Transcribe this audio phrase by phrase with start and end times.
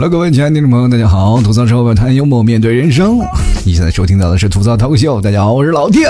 [0.00, 1.42] Hello，各位亲爱的听众朋友，大家好！
[1.42, 3.18] 吐槽社会，谈幽默，面对人生。
[3.66, 5.20] 你现在收听到的是吐槽脱口秀。
[5.20, 6.04] 大家好，我是老丁。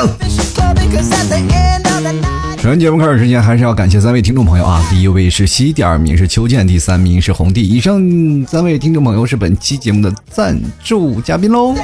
[2.56, 4.80] 首先，节目开始之前，还是要感谢三位听众朋友啊！
[4.88, 7.66] 第一位是西，第二名是邱健，第三名是红帝。
[7.66, 8.00] 以上
[8.46, 11.74] 三位听众朋友是本期节目的赞助嘉宾喽。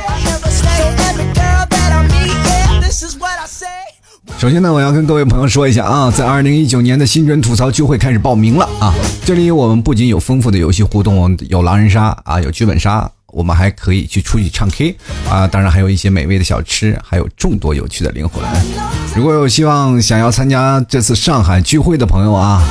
[4.39, 8.93] 首先呢，我要跟各位朋友说一下啊，在二零一九年的新春吐槽聚会开始报名了啊！
[9.25, 14.95] 这里我们不仅有丰富的游戏互动，有狼人杀啊，有剧本杀，我们还可以去出去唱 K
[15.27, 18.45] 啊，当然还有一些美味的小吃，还有众多有趣的灵魂。
[19.17, 22.63] 如果有希望想要参加这次上海聚会的朋友啊，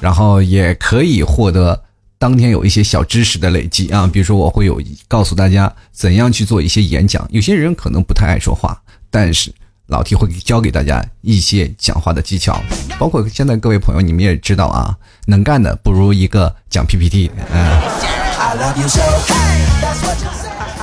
[0.00, 1.78] 然后也可以获得
[2.18, 9.52] 当天有一些小知识的累积啊，比如说我会有告诉大家怎样去做一些演讲，有些人可能不太爱说话，但是。
[9.86, 12.60] 老 T 会教给大家一些讲话的技巧，
[12.98, 17.80] 包括现在各位朋友，你们也知道啊，能干的不如一个讲 PPT，嗯。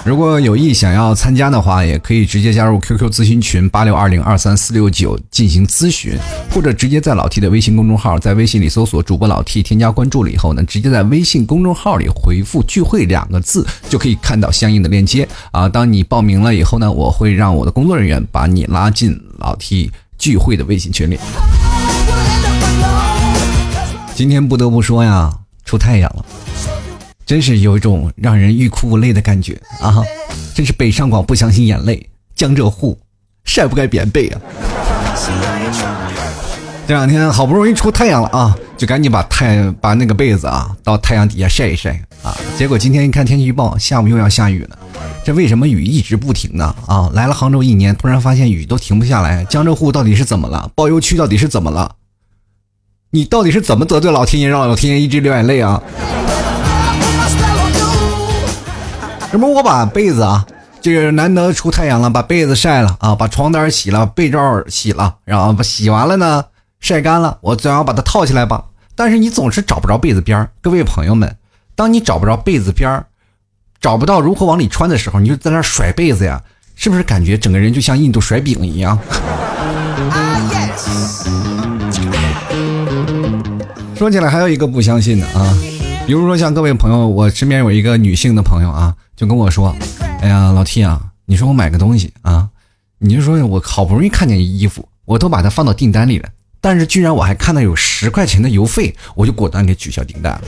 [0.05, 6.17] 如果有意想要参加的话，也可以直接加入 QQ 咨询群八六二零二三四六九进行咨询，
[6.51, 15.69] 或者直接在老 T 的微信公众号，在微信里搜索主播老 T，添加关注了以后呢，直接在微信公众号里回复“聚会”两个字，就可以看到相应的链接啊。
[15.69, 21.17] 当你报名了以后呢，我会让我的工作人员把你拉进老 T 聚会的微信群里。
[24.13, 26.25] 今天不得不说呀，出太阳了。
[27.25, 30.03] 真是有一种让人欲哭无泪的感觉啊！
[30.53, 32.97] 真是北上广不相信眼泪，江浙沪
[33.43, 34.41] 晒不该棉被啊！
[36.85, 42.35] 这两天好不容易出太阳了啊，就赶紧把太把那个被子啊到太阳底下晒一晒啊！
[42.57, 44.77] 结果今天一看天气预报，下午又要下雨了，
[45.23, 46.75] 这为什么雨一直不停呢？
[46.85, 50.69] 啊，来了杭州一年，突然发现雨都停不下来，江浙沪到底是怎么了？
[50.75, 51.95] 包邮区到底是怎么了？
[53.11, 55.81] 你到底是怎么得罪老天爷，让老天爷一直流眼泪啊？
[59.33, 60.45] 这不我把被子啊，
[60.79, 66.45] 这个难得出太阳了，把被子晒了啊，把床单洗了，被罩洗了，然后把洗完了呢，
[66.79, 68.63] 晒干了，我总要把它套起来吧。
[68.93, 71.35] 但是你总是找不着被子边儿，各位朋友们，
[71.73, 73.07] 当你找不着被子边儿，
[73.81, 76.39] 找不到如何往里穿的时候，你就在那甩被子呀，
[76.75, 78.99] 是不是感觉整个人就像印度甩饼一样？
[83.97, 85.57] 说起来还有一个不相信的啊。
[86.05, 89.73] 比如说像各位朋友，我身边有一个女性的朋友啊，就跟我说
[90.19, 92.49] ：“哎呀，老 T 啊，你说我买个东西啊，
[92.99, 96.27] 你就说我好不容易看见衣服，我都把它放到订单里了，
[96.59, 100.41] 但是居然我还看到有十块钱的邮费，我就果断给取消订单了。”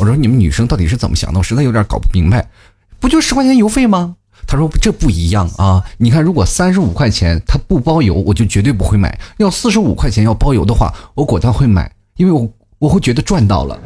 [0.00, 1.38] 我说：“你们女生到底是怎么想的？
[1.38, 2.48] 我实在有点搞不明白，
[2.98, 4.16] 不就十块钱邮费吗？”
[4.48, 13.78] 他说：“这不一样啊，你看，如果三十五块钱它不包邮，我就绝对不会买；要四十五块钱要包邮的话，我果断会买，因为我我会觉得赚到了。”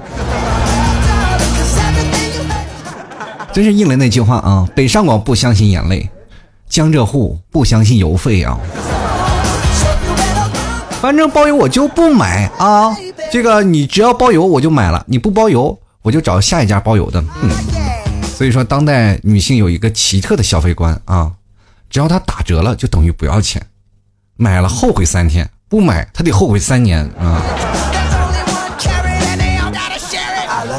[3.52, 4.66] 真是应了那句话啊！
[4.74, 6.08] 北上广不相信眼泪，
[6.68, 8.58] 江浙沪不相信邮费啊。
[11.00, 12.96] 反正包邮我就不买啊！
[13.30, 17.22] 这个你只要包邮我就买了，你不包邮我就找下一家包邮的。
[17.42, 17.50] 嗯，
[18.36, 21.30] 所以说当代女性有一个奇特的消费观啊，
[21.88, 23.64] 只要她打折了就等于不要钱，
[24.36, 27.40] 买了后悔三天，不买她得后悔三年啊。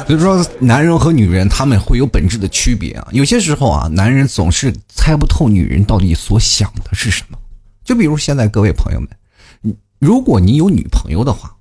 [0.07, 3.07] 所以说，男人和女人他们会有本质的区别啊。
[3.11, 7.38] 有些时候啊，男人总是猜不透女人到底所想的是什么。
[7.83, 11.55] 就比如现在各位朋友们，如果你有女朋友的话，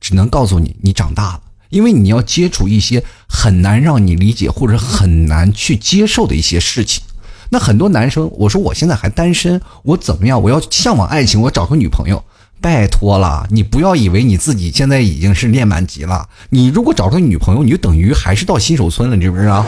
[0.00, 7.02] 只能告诉你你长大了，因为你要接触一些很难让你理解或者很难去接受的一些事情。
[7.48, 10.42] 那很多男生，我说我现在还单身，我怎么样？
[10.42, 12.22] 我要向往爱情，我找个女朋友。
[12.62, 16.28] 拜托了，你不要以为你自己现在已经是练满级了。
[16.50, 19.66] 你如果找个女朋友，你就等于还是到新手村了，你知不知道？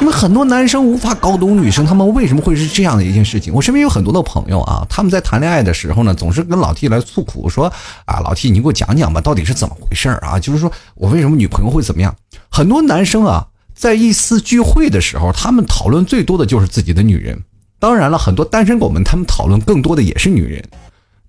[0.00, 3.54] 因为很多男生无法搞懂女生，他们为什么会是这样的一件事情。
[3.54, 7.72] 我身边有很多的朋友啊，他们在谈恋爱的时候呢，总是跟老 T 来诉苦，说
[8.04, 10.36] 啊，老 T 你给我讲讲吧，到底是怎么回事啊？
[10.40, 12.12] 就是说我为什么女朋友会怎么样？
[12.50, 17.40] 很多男生啊，在一次聚会的时候，他们讨论最多的就是自己的女人。
[17.78, 20.64] 当然了，很多单身狗们，他们讨论更多的也是女人。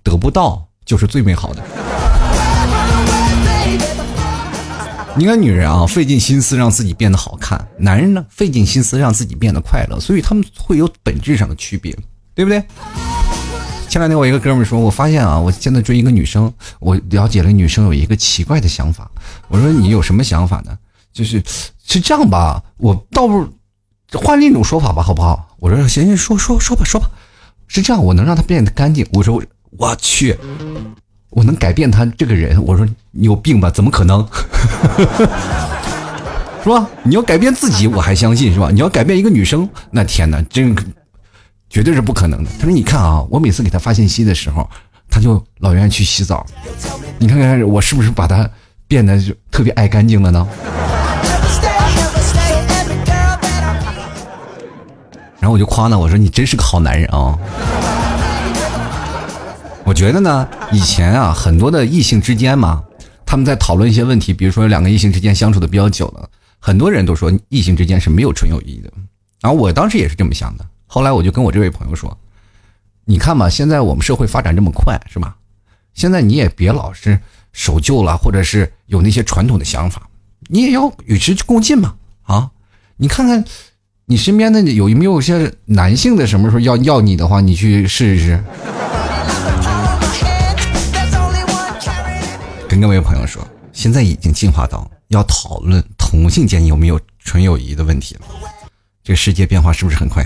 [0.04, 1.64] 得不到就是最美好的。
[5.16, 10.00] 你看，女人啊，费尽心思让自己变得好看；男人呢，费尽心思让自己变得快乐。
[10.00, 11.96] 所以他们会有本质上的区别，
[12.34, 12.64] 对不对？
[13.88, 19.08] 前两天我一个哥们说，我发现啊，我现在追一个女生，我了解了女生有一个奇怪的想法。
[19.50, 20.76] 我说你有什么想法呢？
[21.14, 21.44] 就是
[21.86, 23.48] 是这样吧，我倒不
[24.14, 25.56] 换另一种说法吧，好不好？
[25.60, 27.08] 我说行行，说说说吧，说吧。
[27.68, 29.08] 是这样，我能让她变得干净。
[29.14, 29.40] 我说。
[29.78, 30.38] 我去，
[31.30, 32.64] 我能改变他这个人？
[32.64, 33.70] 我说你有病吧？
[33.70, 34.26] 怎么可能？
[36.64, 36.88] 是吧？
[37.04, 38.70] 你要改变自己，我还相信，是吧？
[38.72, 40.64] 你要改变一个女生，那天哪，这
[41.70, 42.50] 绝对是不可能的。
[42.60, 44.70] 他说：“你看啊，我每次给他发信息的时候，
[45.10, 46.46] 他就老愿意去洗澡。
[47.18, 48.50] 你看看我是不是把他
[48.88, 50.48] 变得就特别爱干净了呢？”
[55.40, 57.38] 然后我就夸他，我说：“你真是个好男人啊！”
[59.86, 62.84] 我觉得呢，以前啊，很多的异性之间嘛。
[63.26, 68.92] 他们在讨论一些问题，比如说两个异性之间相处的比较久了，很多人都说异性之间是没有纯友谊的。
[69.42, 70.66] 然后我当时也是这么想的。
[70.86, 72.16] 后来我就跟我这位朋友说
[73.06, 75.36] ：“你看嘛，现在我们社会发展这么快，是吧？
[75.94, 77.18] 现在你也别老是
[77.54, 80.08] 守旧了，或者是有那些传统的想法，
[80.48, 81.96] 你也要与时共进嘛。
[82.24, 82.52] 啊，
[82.98, 83.44] 你看看
[84.06, 88.44] 你身边的有没有些男性的什么时候要要你的话，你去试一试。”
[92.74, 98.22] 跟各位朋友说，现在已经进化到要讨论同性间有没有纯友谊的问题了。
[99.04, 100.26] 这个世界变化是不是很快？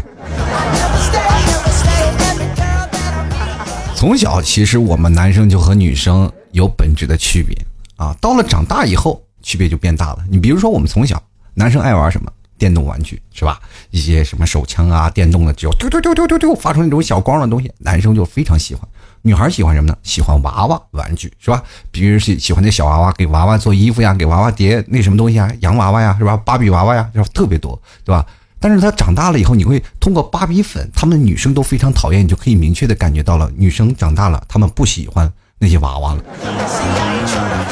[3.93, 7.53] 从小其实我们男生就和女生有本质的区别
[7.97, 10.19] 啊，到了长大以后区别就变大了。
[10.29, 11.21] 你比如说，我们从小
[11.53, 13.59] 男生爱玩什么电动玩具是吧？
[13.89, 18.87] 一些什么手枪啊、电动的，只要丢丢丢丢丢丢发出那种小光的东西，男生就非常喜欢。
[19.27, 19.97] 女孩喜欢什么呢？
[20.03, 21.61] 喜欢娃娃玩具，是吧？
[21.91, 26.37] 比如喜喜欢那小娃娃，给娃娃做衣服呀，给娃娃叠那什么东西啊，洋娃娃呀，是吧？
[26.37, 27.27] 芭比娃娃呀，是吧？
[27.33, 28.25] 特别多，对吧？
[28.59, 36.23] 但是她长大了以后，你会通过芭比粉，他们女生都非常讨厌，你就可以明确的感觉到了，女生长大了，她们不喜欢那些娃娃了，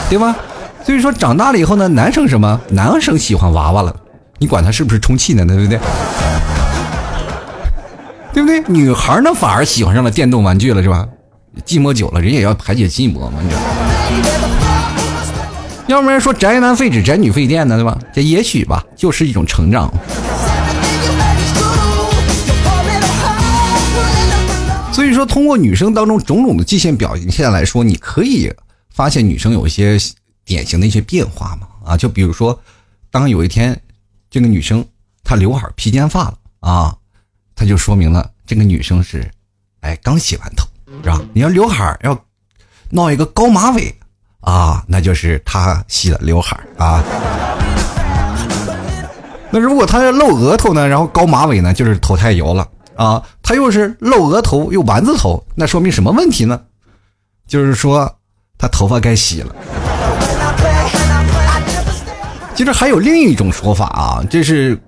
[0.09, 0.35] 对吧？
[0.83, 2.59] 所以说长大了以后呢，男生什么？
[2.69, 3.95] 男生喜欢娃娃了，
[4.39, 5.45] 你管他是不是充气呢？
[5.45, 5.79] 对不对？
[8.33, 8.61] 对不对？
[8.67, 11.07] 女孩呢，反而喜欢上了电动玩具了，是吧？
[11.65, 13.67] 寂寞久了，人也要排解寂寞嘛，你知道吗？
[15.87, 17.97] 要不然说宅男废纸，宅女废电呢，对吧？
[18.11, 19.91] 这也许吧，就是一种成长。
[24.91, 28.51] 所以说，通过女生当中种种的界限表现来说，你可以
[28.89, 29.97] 发现女生有一些
[30.43, 31.67] 典型的一些变化嘛？
[31.85, 32.59] 啊，就比如说，
[33.11, 33.79] 当有一天
[34.29, 34.83] 这个女生
[35.23, 36.95] 她刘海披肩发了啊，
[37.55, 39.29] 她就说明了这个女生是
[39.81, 40.65] 哎刚洗完头。
[41.03, 41.21] 是吧？
[41.33, 42.17] 你要刘海要
[42.89, 43.95] 闹一个高马尾
[44.41, 47.03] 啊，那就是他洗了刘海啊。
[49.51, 53.23] 那如果他要露额头呢，然后高马尾呢，就是头太油了啊。
[53.41, 56.59] 他又是露额头又丸子头，那说明什么问题呢？
[57.47, 58.11] 就是说
[58.57, 59.55] 他头发该洗了。
[62.55, 64.79] 其实还有另一种说法啊，这是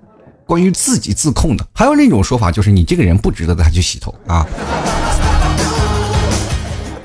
[0.46, 1.66] 关于自己自控的。
[1.74, 4.46] 还有另一种说法，就是你这个人不值得他去洗头啊。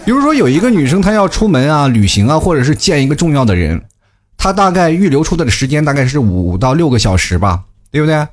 [0.06, 3.82] 比如说有一个女生，她要出门啊、旅行啊，或者是见一个重要的人，
[4.38, 8.28] 她大概预留出的时间大概是五到六个小时吧，对不对？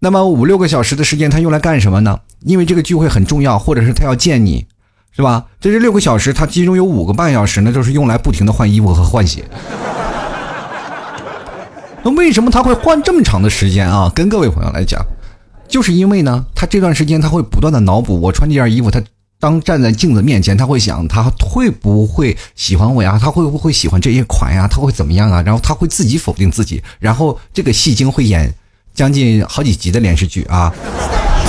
[0.00, 2.20] 那么五六个小时的时间，她用来干什么呢？
[2.40, 4.66] 因为这个聚会很重要，或者是她要见你，
[5.12, 5.46] 是吧？
[5.58, 9.44] 这是六个小时，她其中有五个半小时呢，就是用来不停的换衣服和换鞋。
[12.02, 14.12] 那为什么她会换这么长的时间啊？
[14.14, 15.00] 跟各位朋友来讲，
[15.66, 19.02] 就是因为呢，她这段时间她会不断的脑补，我穿这件衣服，她。
[19.40, 23.18] 当站在镜子面前，他会想，他会不会喜欢我呀？
[23.20, 24.66] 他会不会喜欢这些款呀？
[24.66, 25.42] 他会怎么样啊？
[25.42, 28.50] 然后他会自己否定自己，然后这个戏精会演
[28.94, 30.72] 将近好几集的连续剧啊，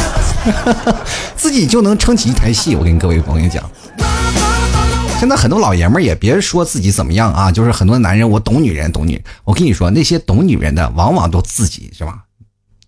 [1.37, 2.75] 自己就能撑起一台戏。
[2.75, 3.63] 我跟各位朋友讲，
[5.17, 9.23] 现在很多老爷们儿也别说自己怎么样啊，就是很多男人，我懂女人，懂女。
[9.45, 12.19] 我跟你说，那些懂女人的，往往都自己是吧，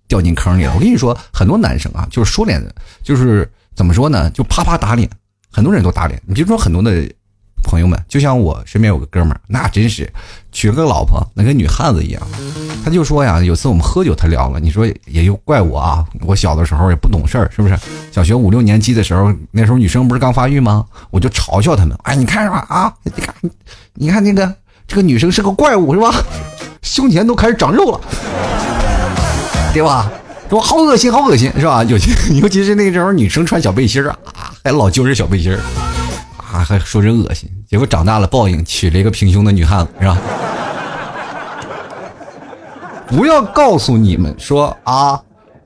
[0.05, 0.74] 掉进坑里了。
[0.75, 2.62] 我跟你说，很多男生啊，就是说脸，
[3.01, 3.50] 就是。
[3.77, 4.27] 怎么说呢？
[4.31, 5.07] 就啪啪打脸，
[5.51, 6.19] 很多人都打脸。
[6.25, 7.07] 你比如说很多的
[7.63, 10.12] 朋友们，就像我身边有个哥们儿，那真是
[10.51, 12.22] 娶了个老婆，那跟女汉子一样。
[12.84, 17.77] 他就说呀，有次我们喝酒，他聊了，你说也就怪我啊，我小的时候也不懂事儿，是不是？
[18.12, 20.84] 小学五六年级的时候，那时候女生不是刚发育吗？
[21.12, 22.65] 我就嘲笑他们，哎，你看是吧？
[22.69, 23.36] 啊，你看，
[23.93, 24.55] 你看那个
[24.88, 26.12] 这个女生是个怪物是吧？
[26.81, 28.01] 胸前都开始长肉了，
[29.72, 30.12] 对吧？
[30.50, 31.84] 说好恶心，好恶心，是吧？
[31.84, 35.60] 尤其 尤其是那时候女生穿小背心儿啊，还老揪着小背心儿
[36.38, 37.50] 啊，还说人恶心。
[37.68, 40.18] 结果长大了报应，娶了一个平胸的女汉子，是吧？
[43.08, 45.20] 不要告诉你们说啊，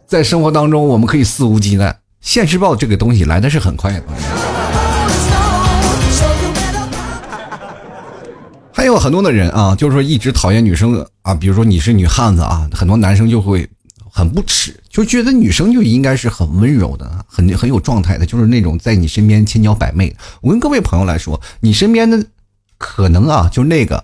[0.07, 1.93] 在生活当中我们可以肆无忌惮。
[2.21, 4.03] 现实报这个东西来的是很快的。
[8.73, 13.69] 还有很多的人啊，就是说一直讨厌女生啊，比如说你是女汉子啊，很多男生就会。
[14.13, 20.13] 很不耻，就觉得女生就应该是很温柔的，很很有状态的，就是那种在你身边千娇百媚。
[20.41, 22.23] 我跟各位朋友来说，你身边的
[22.77, 24.03] 可能啊，就那个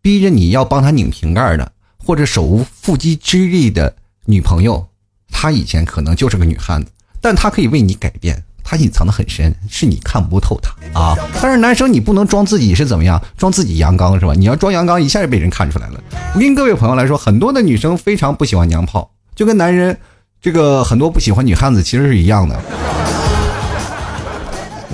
[0.00, 3.94] 逼着你要帮他拧瓶盖的，或者手无缚鸡之力的
[4.24, 4.88] 女朋友，
[5.28, 8.42] 她以前可能就是个女汉子，但她可以为你改变。
[8.64, 11.14] 她隐藏的很深，是你看不透他啊。
[11.40, 14.32] 但是男生你不能装自己是怎么样，装自己阳刚是吧？
[14.34, 16.02] 你要装阳刚，一下就被人看出来了。
[16.34, 19.96] 我跟各位朋友来说，很多的女生非常不喜欢娘炮，就跟男人
[20.40, 22.58] 这个很多不喜欢女汉子其实是一样的，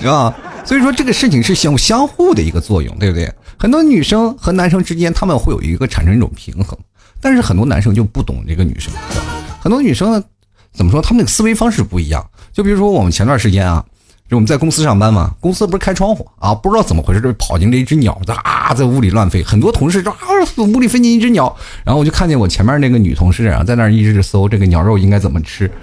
[0.00, 0.34] 是吧？
[0.64, 3.32] 所以说这个事情是相相互的一个作用，对不对？
[3.58, 6.78] 很多女生和男生之间他们会有一个产生一种平衡，
[7.20, 8.92] 但是很多男生就不懂这个女生。
[9.60, 10.22] 很多女生呢，
[10.72, 11.02] 怎么说？
[11.02, 12.29] 他们的思维方式不一样。
[12.52, 13.84] 就比如说我们前段时间啊，
[14.28, 19.42] 就我们在公司上班嘛，公司不是开窗户啊，不知道怎么回事，就跑进了一只鸟，在啊在屋里乱飞。
[19.42, 20.18] 很多同事说啊，
[20.56, 25.70] 屋里飞进一只鸟，然后我就看见我前面那个女同事啊，在那儿一直搜这个鸟肉应该怎么吃。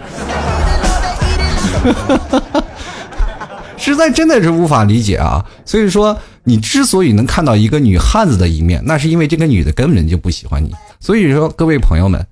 [3.78, 5.46] 实在真的是无法理解啊！
[5.64, 10.76] 所以说，你之所以能看到一个女汉子的一面，那是因为这个女的根本就不喜欢你。
[11.00, 12.26] 所以说，各位朋友们，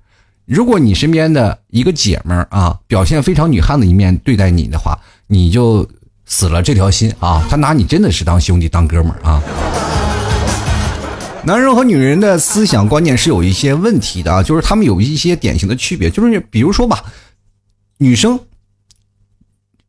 [0.46, 5.88] 如果你身边的一个姐们儿啊，表现非常女汉子一面对待你的话，你就
[6.24, 7.44] 死了这条心啊！
[7.50, 9.42] 她拿你真的是当兄弟当哥们儿啊！
[11.44, 17.04] 男人和女人的思想观念是有一些问题的啊，就是他们有一些典型的区别，就是比如说吧，
[17.98, 18.38] 女生。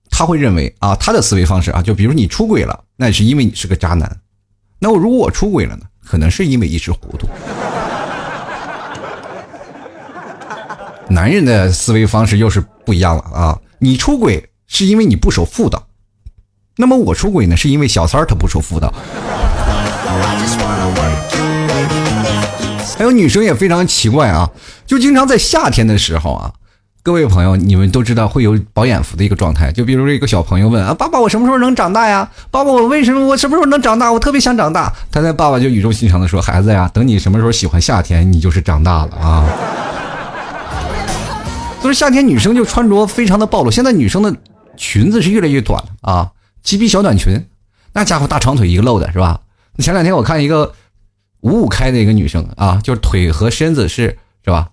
[0.09, 4.09] 他会认为啊，他的思维方式啊，就比如你出轨了，那是因为你是个渣男；
[4.79, 7.27] 那我如果我出轨了呢，可能是因为一时糊涂。
[11.09, 15.87] 男人的思维方式又是不一样了啊，你出轨是因为你不守妇道，
[16.75, 18.93] 那么我出轨呢，是因为小三儿他不守妇道。
[22.97, 24.49] 还有女生也非常奇怪啊，
[24.85, 26.51] 就经常在夏天的时候啊。
[27.03, 32.29] 各位朋友，你们都知道会有饱眼福的一个状态，就比如说一个小朋友问啊，爸爸，我什么时候能长大呀？
[32.51, 34.11] 爸爸，我为什么我什么时候能长大？
[34.11, 34.91] 我特别想长大。
[35.09, 39.45] 他的爸爸就语重心长的说，孩子呀，等你什么时候喜欢夏天，你就是长大了啊。
[41.87, 44.35] 所以夏天女生就穿着非常的暴露，现在女生的
[44.75, 46.29] 裙子是越来越短了啊，
[46.61, 47.41] 齐臂小短裙，
[47.93, 49.39] 那家伙大长腿一个露的是吧？
[49.77, 50.73] 前两天我看一个
[51.39, 54.67] 五五开的一个女生啊，就是腿和身子是是吧，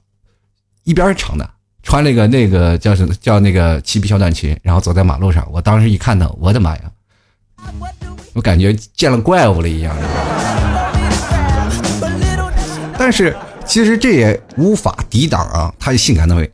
[0.83, 1.49] 一边长的。
[1.85, 6.83] 穿了一个那个叫什么叫那个齐臂小短裙，然后走在马路上，我当时一看到，我的妈呀，
[8.33, 9.95] 我感觉见了怪物了一样。
[12.99, 16.51] 但是其实这也无法抵挡啊，她性感的美。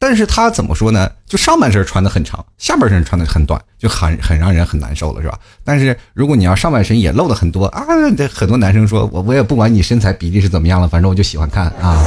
[0.00, 1.08] 但是他怎么说呢？
[1.26, 5.38] 就上半身穿的很长，下半身穿的很短，就很很让人很难受了，是吧？
[5.62, 7.84] 但是如果你要上半身也露的很多啊，
[8.16, 12.02] 这很多男生说我我也不管你身材比例是怎么样了，反正我就喜欢看啊，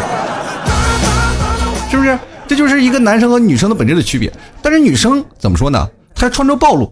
[1.92, 2.18] 是不是？
[2.48, 4.34] 这就是一个男生和女生的本质的区别。
[4.62, 5.88] 但是女生怎么说呢？
[6.16, 6.92] 她穿着暴露，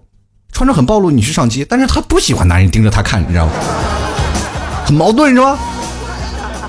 [0.51, 3.51] 穿着很暴露，你去上街，但是她不喜欢男人盯着她看，你知道吗？
[4.85, 5.57] 很矛盾是吧？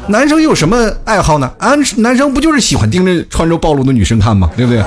[0.08, 1.50] 男生有什么爱好呢？
[1.58, 4.50] 啊，男生不就是喜欢盯着穿着暴露的女生看吗？
[4.56, 4.82] 对不对？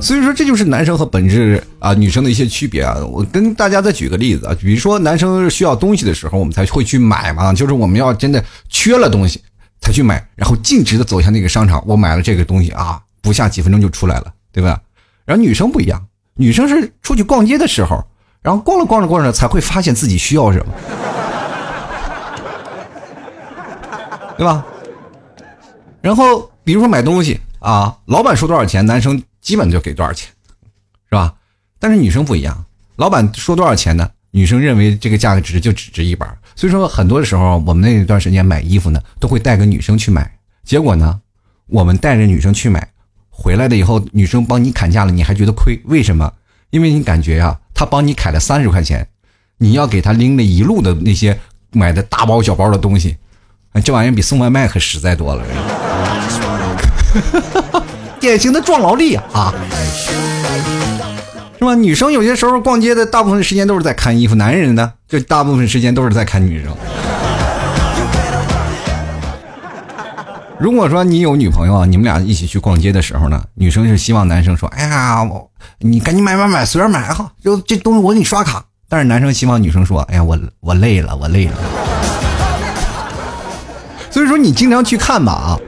[0.00, 2.96] 所以说，这就是男生和本质啊，女生的一些区别啊。
[3.04, 9.40] 我跟大家再举个例子啊，比如说男生需要东西的时候，我们才会去买嘛，就是我们要真的缺了东西
[9.80, 14.80] 才去买，然后径直的走向那个商场，我买了这个东西啊，不下几分钟就出来了，对吧？
[15.24, 16.02] 然后女生不一样，
[16.34, 18.04] 女生是出去逛街的时候，
[18.42, 20.72] 然后逛着逛着逛着才会发现自己需要什么，
[24.36, 24.64] 对吧？
[26.00, 29.22] 然后比如说买东西啊，老板说多少钱，男生。
[29.42, 30.30] 基本就给多少钱，
[31.10, 31.34] 是吧？
[31.80, 34.08] 但是女生不一样，老板说多少钱呢？
[34.30, 36.38] 女生认为这个价格值就只值一半。
[36.54, 40.32] 所以说，很多的时候我们那段时间买衣服呢，都会带个女生去买。
[40.62, 41.20] 结果呢，
[41.66, 42.88] 我们带着女生去买，
[43.30, 45.76] 回来了以后，女生帮你砍价了，你还觉得亏？
[45.86, 46.32] 为什么？
[46.72, 49.06] 因为你感觉呀，他帮你砍了三十块钱，
[49.58, 51.38] 你要给他拎了一路的那些
[51.70, 53.14] 买的大包小包的东西，
[53.84, 55.44] 这玩意儿比送外卖可实在多了。
[58.18, 59.52] 典型的壮劳力，啊，
[61.58, 61.74] 是吧？
[61.74, 66.74] 女生有些时候逛街的大部分时间都是在看衣服，男人呢，就大部分时间都是在看女生。
[70.62, 75.50] 如果说你有女朋友啊，你们俩一起去逛街的时候呢，女生是希望男生说：“哎呀，我
[75.80, 81.56] 你赶紧买买买，随便买哈，就这东西我给你刷卡。”但是男生希望女生说：“哎呀，我我累了，我累了。”
[84.08, 85.58] 所以说你经常去看吧啊，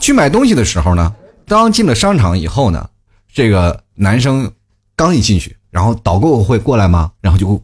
[0.00, 1.14] 去买东西的时候呢。
[1.46, 2.88] 当进了商场以后呢，
[3.30, 4.50] 这个男生
[4.96, 7.10] 刚一进去，然后导购会过来吗？
[7.20, 7.62] 然后就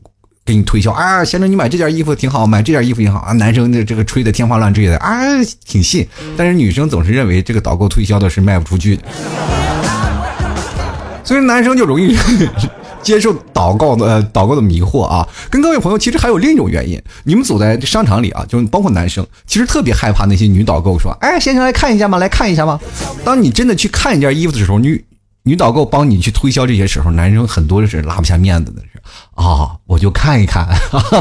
[0.50, 3.32] 给你推销啊，先生你买这件衣服挺好，买这件衣服挺好啊。
[3.34, 5.16] 男生的这个吹的天花乱坠的啊，
[5.64, 6.04] 挺信。
[6.36, 9.02] 但是女生总是认为这个导购推销的是卖不出去的，
[11.22, 12.16] 所以男生就容易
[13.00, 15.26] 接受导购的呃祷告的迷惑啊。
[15.48, 22.18] 跟各位朋友，其实还有另一种原因，你们走在商场里啊，就包括男生，其实特别害怕那些女导购说：“哎，先生来看一下吗？
[22.18, 22.80] 来看一下吗？”
[23.24, 25.04] 当你真的去看一件衣服的时候，女
[25.44, 28.89] 女导购帮你去推销这些时候，男生很多是拉不下面子的，是
[29.34, 30.66] 啊，我就看一看，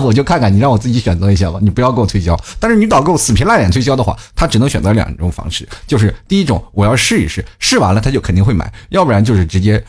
[0.04, 2.38] 我就看看，你让我自己选择一下吧，你不要给我推销。
[2.60, 9.84] 但是女导购死皮赖脸推销的话，她只能选择两种方式，就是第一种，我要试一试，试完了她就肯定会买；要不然就是直接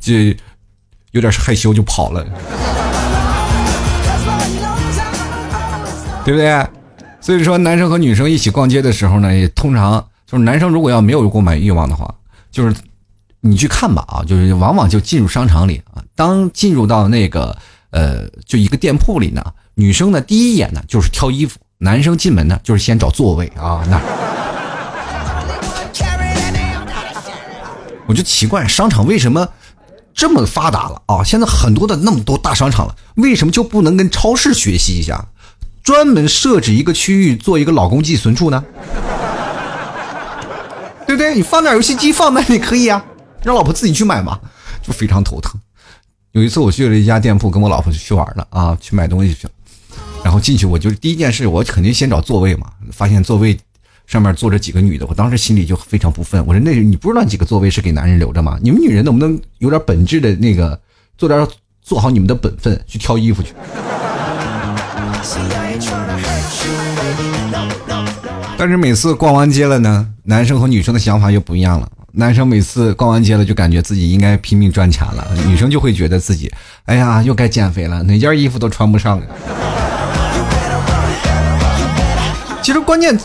[0.00, 0.14] 就
[1.12, 2.24] 有点害羞就跑了，
[6.24, 6.66] 对不对？
[7.20, 12.14] 所以说，男生和女生一起逛街的时候呢，也通常就是男生如果要没有购买欲望的话，
[12.50, 12.74] 就是。
[13.40, 16.02] 你去看吧啊，就是往往就进入商场里啊。
[16.14, 17.56] 当进入到那个
[17.90, 19.42] 呃，就一个店铺里呢，
[19.74, 23.84] 女生呢第一眼呢就是挑衣服，男生进门呢就是先找座位啊。
[23.88, 24.00] 那
[28.06, 29.48] 我就奇怪，商场为什么
[30.14, 31.22] 这么发达了啊？
[31.22, 35.26] 现在很多的那么多大商场了，为什么就不能跟超市学习一下，
[35.84, 38.64] 专门设置一个区域做一个老公寄存处呢？
[41.06, 41.34] 对不对？
[41.34, 43.04] 你放点游戏机放那里可以啊。
[43.42, 44.38] 让老婆自己去买嘛，
[44.82, 45.60] 就非常头疼。
[46.32, 49.52] 有一次我去了一家店铺，跟我老婆去玩了啊，去买东西去了。
[50.22, 52.70] 然后进去，我就第一件事，我肯定先找座位嘛。
[52.92, 53.58] 发现座位
[54.06, 56.44] 上面坐着几个女的，我当时心里就非常不忿。
[56.46, 58.58] 我说：“那你不知道几个座位是给男人留着吗？
[58.60, 60.78] 你们女人能不能有点本质的那个，
[61.16, 61.46] 做点
[61.80, 63.54] 做好你们的本分，去挑衣服去？”
[68.58, 71.88] 但是每次逛完街了呢，男生和女生的想法又不一样了。
[72.18, 76.52] 男生每次逛完街了，就感觉自己应该拼命赚钱了；女生就会觉得自己，
[76.86, 79.26] 哎呀，又该减肥了，哪件衣服都穿不上了。
[82.60, 83.16] 其实关键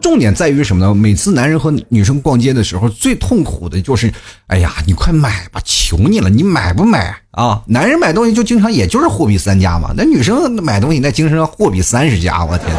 [0.00, 0.94] 重点在于什么呢？
[0.94, 4.10] 每次男人和女生逛街的时候，最痛苦的就是，
[4.46, 7.60] 哎呀，你快买吧，求你了，你买不买啊？
[7.66, 12.74] 男人买东西就经常也就是货比三家嘛，那女生买东西那精神上货比三十家，我天！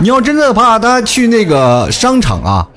[0.00, 2.68] 你要真的怕他去那个商场啊。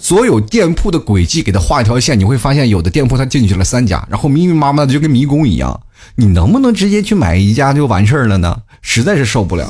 [0.00, 5.78] 所有店铺的轨迹给他画一条线，你会发现有的店铺他进去了三家，然后密密麻麻的就跟迷宫一样。
[6.16, 8.56] 你能不能直接去买一家就完事儿了呢？
[8.80, 9.68] 实在是受不了。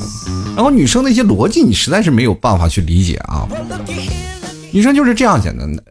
[0.55, 3.47] 然后女生那些逻辑你实在是没有办法去理解啊。
[4.71, 5.83] 女生就是这样简单的，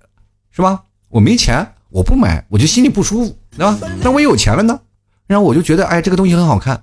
[0.50, 0.80] 是吧？
[1.10, 3.78] 我没钱，我不买，我就心里不舒服，对吧？
[4.02, 4.80] 那我有钱了呢，
[5.26, 6.82] 然后我就觉得哎这个东西很好看，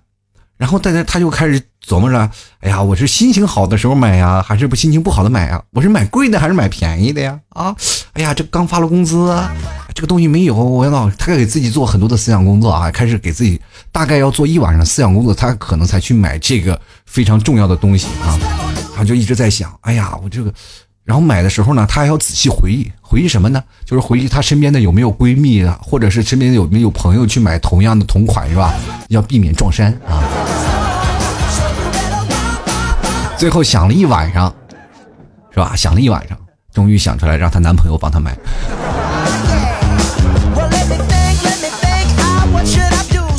[0.57, 1.61] 然后大家他就开始。
[1.87, 5.63] 琢磨着，哎呀，我是心情好的时候买呀，还是不心情不好的买呀？
[5.71, 7.39] 我是买贵的还是买便宜的呀？
[7.51, 7.73] 啊，
[8.11, 9.33] 哎呀，这刚发了工资，
[9.95, 18.37] 这个东西没有，我要脑他给自己做很多的思想工作啊，开始给自己大概要做一晚上思想工作，他可能才去买这个非常重要的东西啊。
[18.93, 20.53] 他就一直在想，哎呀，我这个，
[21.07, 23.63] 然后买的时候呢，他还要仔细回忆，回忆什么呢？
[23.85, 28.73] 就是回忆他身边的有没有闺蜜啊，或者是身边有没有朋友去买同样的同款，是吧？
[29.07, 30.19] 要避免撞衫啊。
[33.37, 34.53] 最后想了一晚上，
[35.49, 35.77] 是吧？
[35.77, 36.37] 想了一晚上，
[36.73, 38.37] 终于想出来让她男朋友帮她买。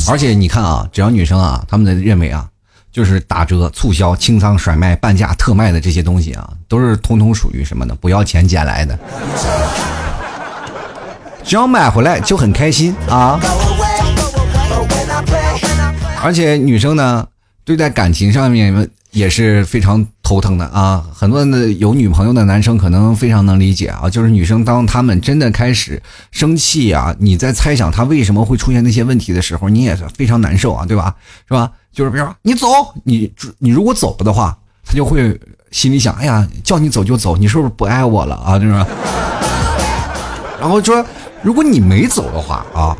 [0.09, 2.49] 而且你看啊，只要女生啊，他们的认为啊，
[2.91, 7.95] 就是打折、促销、清仓、甩卖、半价、特卖的这些东西啊，都是通通属于什么呢？
[8.01, 8.97] 不要钱捡来的。
[11.43, 13.39] 只要买回来就很开心啊！
[16.21, 17.27] 而且女生呢，
[17.63, 18.89] 对待感情上面。
[19.11, 21.03] 也是非常头疼的啊！
[21.13, 31.15] 很多的有女朋友的男生可能非常能理解啊，就是女生当他们真的开始生气啊，你在猜想他为什么会出现那些问题的时候，你也是非常难受啊，对吧？
[31.47, 31.71] 是吧？
[31.91, 32.67] 就是比如说你走，
[33.03, 35.39] 你你如果走了的话，他就会
[35.71, 38.59] 心里想：哎呀，叫你走就走，你是不是不爱我了啊？
[38.59, 38.73] 就是？
[40.59, 41.03] 然后说，
[41.41, 42.95] 如果你没走的话啊，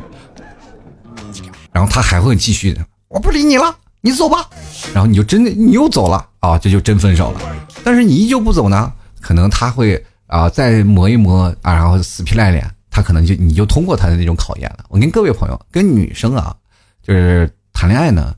[1.72, 3.76] 然后他还会继续的，我不理你了。
[4.02, 4.50] 你走吧，
[4.94, 7.42] 然后你就真的你又走了啊，这就真分手了。
[7.84, 14.86] 但是你依旧不走呢，可能他会啊再磨一磨啊，然后死皮赖脸，他可能就你就通过他的那种考验了。
[14.90, 16.56] 我跟各位朋友，跟女生啊，
[17.02, 18.34] 就是谈恋爱呢，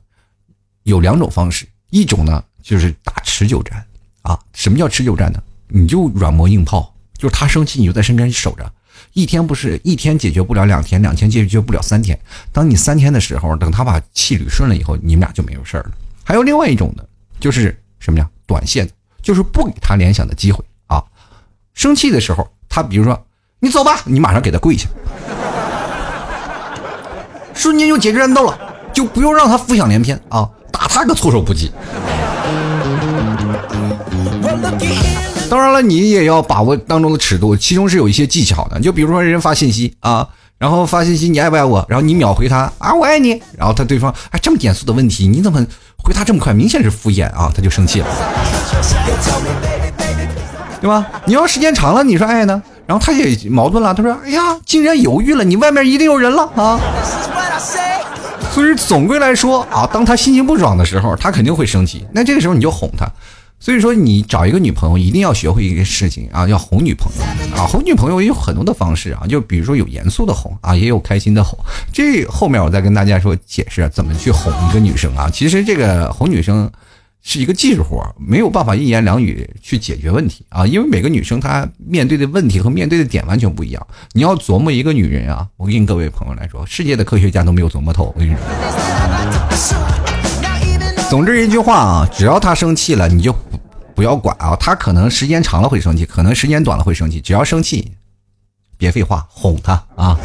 [0.82, 3.84] 有两种方式，一种呢就是打持久战
[4.22, 4.38] 啊。
[4.52, 5.42] 什么叫持久战呢？
[5.68, 8.72] 你就软磨硬泡，就是他生气你就在身边守着。
[9.12, 12.18] 一天不是一天解决不了，两天两天解决不了三天。
[12.50, 15.90] 当你三天的时候，等他把气捋顺了以后，你们俩就没有事儿了。
[16.24, 17.06] 还有另外一种的，
[17.38, 18.28] 就是什么呀？
[18.46, 18.88] 短线，
[19.22, 21.02] 就是不给他联想的机会啊。
[21.74, 23.26] 生气的时候，他比如说
[23.60, 24.88] 你走吧，你马上给他跪下，
[27.54, 28.58] 瞬间就解决战斗了，
[28.94, 31.70] 就不用让他浮想联翩啊，打他个措手不及。
[35.52, 38.80] 当然了，你也要把握当中的尺度，其中是有一些技巧的。
[38.80, 41.84] 就比如说，人发信息啊，然后发信息你爱不爱我？
[41.90, 43.32] 然后你秒回他啊我爱你。
[43.58, 45.62] 然后他对方哎这么严肃的问题你怎么
[46.02, 46.54] 回他这么快？
[46.54, 48.06] 明显是敷衍啊，他就生气了，
[50.80, 51.06] 对吧？
[51.26, 52.62] 你要时间长了你说爱呢？
[52.86, 56.80] 然后他也矛盾了，他说哎呀竟然犹豫了，你外面一定有人了啊。
[58.52, 62.06] 所以总归来说啊，当他心情不爽的时候，他肯定会生气。
[62.14, 63.06] 那这个时候你就哄他。
[63.62, 67.22] 所以说，你找一个女朋友一定要学会一个事情啊，要哄女朋友
[67.56, 67.64] 啊。
[67.64, 71.56] 哄女朋友有很多的方式啊，就比如说有严肃的哄啊，也有开心的哄。
[71.92, 75.30] 这后面我再跟大家说解释怎么去哄一个女生啊。
[75.30, 76.68] 其实这个哄女生
[77.22, 80.66] 是一个技术活，没有办法一言两语去解决问题啊。
[80.66, 83.86] 因为每个女生她面对的问题和面对的点完全不一样。
[84.10, 88.12] 你要琢磨一个女人啊，我跟各位朋友来说，世界的科学家都没有琢磨透。
[88.16, 88.40] 我跟你说。
[91.08, 93.36] 总之一句话啊，只要他生气了，你就
[93.94, 94.56] 不要管啊。
[94.56, 97.20] 他可能时间长了会生气，可能时间短了会生气。
[97.20, 97.92] 只要生气，
[98.76, 100.18] 别废话，哄他啊。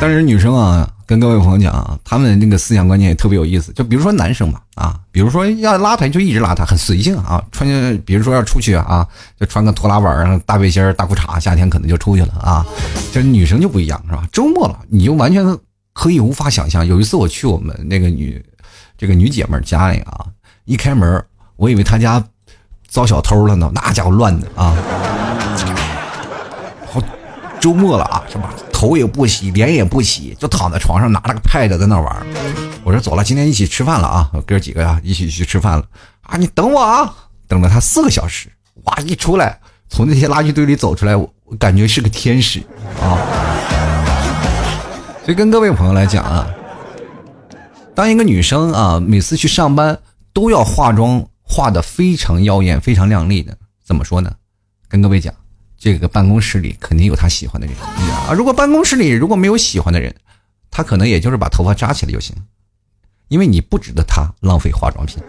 [0.00, 0.88] 但是女生啊。
[1.10, 3.72] 跟各位朋友讲啊，他们那个思想观念也特别有意思。
[3.72, 7.42] 就比如说男生嘛，啊，比如说要邋遢就一直邋遢，很随性啊。
[7.50, 7.68] 穿，
[8.06, 9.04] 比如说要出去啊，
[9.36, 12.64] 就穿个拖拉板、大背心、大裤衩，夏天可能就出去了啊。
[13.12, 14.22] 这女生就不一样，是吧？
[14.30, 15.44] 周末了，你就完全
[16.00, 16.86] 可以无法想象。
[16.86, 18.42] 有一次我去我们那个女，
[18.96, 20.24] 这个女姐妹家里啊，
[20.64, 21.22] 一开门，
[21.56, 22.24] 我以为她家
[22.88, 24.74] 遭小偷了呢，那家伙乱的啊。
[26.90, 27.02] 好，
[27.60, 28.54] 周末了啊，是吧？
[28.72, 32.26] 头也不洗，脸也不洗，就躺在床上拿了个 pad 在那玩。
[32.82, 35.84] 我说走了，今天一起吃饭了啊，哥几个呀一起去吃饭了
[36.22, 36.38] 啊！
[36.38, 37.14] 你等我啊，
[37.46, 38.48] 等了他四个小时，
[38.84, 38.96] 哇！
[39.04, 39.60] 一出来
[39.90, 42.60] 从那些垃圾堆里走出来，我感觉是个天使
[43.02, 43.49] 啊。
[45.24, 46.48] 所以跟各位朋友来讲啊，
[47.94, 49.98] 当一个女生啊，每次去上班
[50.32, 54.32] 都要化妆，化的非常妖艳、非常靓丽的，怎么说呢？
[54.88, 55.32] 跟各位讲。
[55.82, 57.74] 这个办公室里肯定有她喜欢的人
[58.28, 58.34] 啊！
[58.34, 60.14] 如果办公室里如果没有喜欢的人，
[60.70, 62.36] 她可能也就是把头发扎起来就行，
[63.28, 65.22] 因为你不值得她浪费化妆品。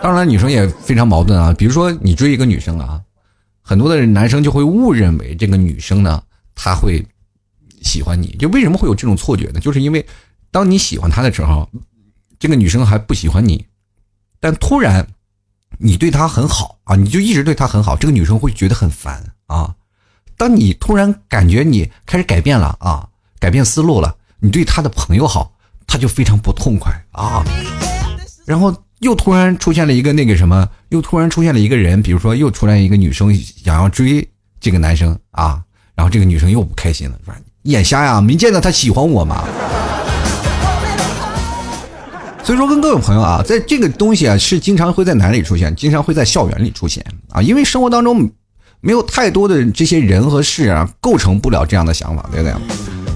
[0.00, 1.52] 当然，女生也非常矛盾啊。
[1.52, 2.98] 比如说，你追一个女生啊，
[3.66, 6.22] 很多的男生就会误认为这个女生呢，
[6.54, 7.04] 她会
[7.82, 8.28] 喜欢你。
[8.38, 9.58] 就为什么会有这种错觉呢？
[9.58, 10.06] 就是因为
[10.52, 11.68] 当你喜欢她的时候，
[12.38, 13.66] 这个女生还不喜欢你，
[14.38, 15.04] 但突然。
[15.78, 19.74] 你对她很好啊，你就一直对她很好，这个女生会觉得很烦啊。
[20.38, 23.06] 当你突然感觉你开始改变了啊，
[23.38, 25.52] 改变思路了，你对她的朋友好，
[25.86, 27.44] 她就非常不痛快啊。
[28.46, 34.26] 然后又突然出现了一个那个什么，又突然出现了一个人，比如说又出来一个女生想要追
[34.58, 35.60] 这个男生啊，
[35.94, 39.44] 然后这个女生又不开心了，说眼瞎呀，没见到他喜欢我吗？
[42.42, 45.74] 所以说，跟各位朋友啊，在这个东西啊，是经常会在哪里出现？
[45.74, 48.30] 经常会在校园里出现啊，因为生活当中
[48.80, 52.54] 没有太多的这些人和事啊，构成不了这样的想法，对不对？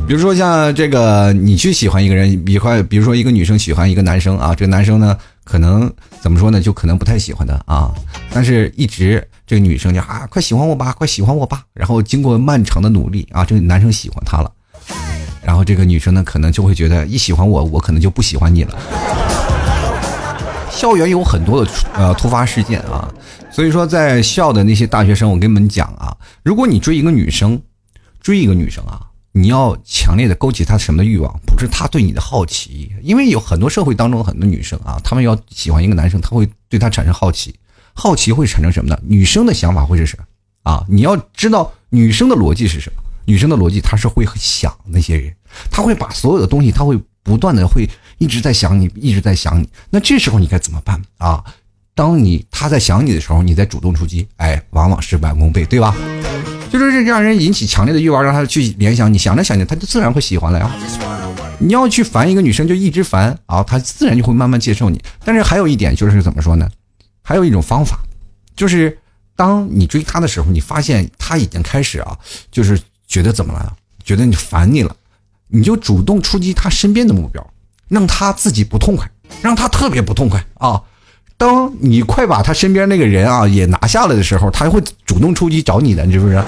[0.08, 7.92] 比如说像这个，你去喜欢一个人，比快，比如说一个女生喜欢一个男生啊，这个男生呢，可能怎么说呢，就可能不太喜欢他啊，
[8.32, 14.50] 但是一直这个女生就啊，快喜欢我吧，快喜欢我吧，然后经过漫长的努力啊，这个男生喜欢她了。
[15.42, 18.78] 然后这个女生呢，可能就会觉得一喜欢我，我可能就不喜欢你了。
[20.70, 23.12] 校园有很多的呃突发事件啊，
[23.50, 27.60] 所以说在校的那些大学生，我跟你们讲啊，如果你追一个女生，
[28.22, 29.00] 追一个女生啊，
[29.40, 31.34] 你要强烈的勾起他什么的欲望？
[31.46, 37.54] 不是他对你的好奇，因为有很多社会当中很多女生啊，她们要喜欢一个男生，她会对他产生好奇，
[37.94, 39.00] 好奇会产生什么呢？
[39.02, 40.24] 女生的想法会是什么
[40.70, 40.84] 啊？
[40.88, 43.02] 你要知道女生的逻辑是什么？
[43.24, 45.34] 女生的逻辑，她是会想那些人，
[45.70, 49.66] 她会把所有的东西，她会不断的会一直在想你，一直在想你。
[49.88, 51.42] 那这时候你该怎么办啊？
[51.94, 55.96] 当你她在想你的时候，你再主动出击，哎，往往事半功倍，对吧？
[56.70, 60.70] 就是这让人引起强烈的欲望，让他去联想，你想着想着，他就自然会喜欢了呀。
[61.58, 65.02] 你要去烦一个女生，就一直烦啊，她自然就会慢慢接受你。
[65.24, 66.68] 但是还有一点就是怎么说呢？
[67.22, 67.98] 还有一种方法，
[68.56, 68.96] 就是
[69.36, 72.16] 当你追她的时候，你发现她已经开始啊，
[72.50, 72.80] 就是。
[73.10, 73.76] 觉得怎么了？
[74.04, 74.94] 觉得你烦你了，
[75.48, 77.44] 你就主动出击她身边的目标，
[77.88, 79.10] 让她自己不痛快，
[79.42, 80.80] 让她特别不痛快啊！
[81.40, 86.38] 当你快把他身边那个人啊也拿下来的时候，他会主动出击找你的，你是不是？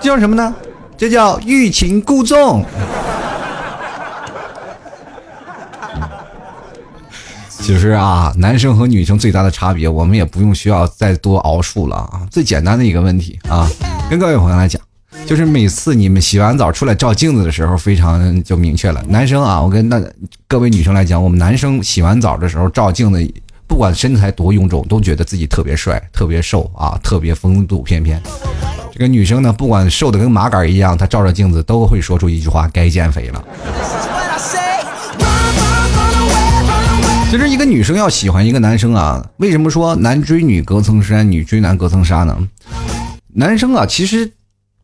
[0.00, 0.52] 这叫什么呢？
[0.98, 2.64] 这叫欲擒故纵。
[7.48, 12.22] 其实啊，男生和女生最大的差别，我们也不用需要再多熬述了啊。
[12.32, 13.68] 最简单的一个问题啊，
[14.10, 14.82] 跟各位朋友来讲，
[15.26, 19.02] 就是每次你们洗完澡出来照镜子的时候，非常就明确了。
[19.08, 20.02] 男生啊，我跟那
[20.48, 23.34] 各位女生来讲，我们男生洗完澡的时候照镜子，
[23.66, 28.20] 不管身材多臃肿，都觉得自己特别帅、特别瘦啊，特别风度翩翩。
[28.92, 33.44] 这个女生呢，不管瘦的跟麻杆一样，她照着镜子都会说出一句话：“该减肥了。”
[37.30, 42.36] 其实一个女生要喜欢一个男生啊，为什么说男追女隔层山，女追男隔层纱呢？
[43.34, 44.32] 男生啊，其实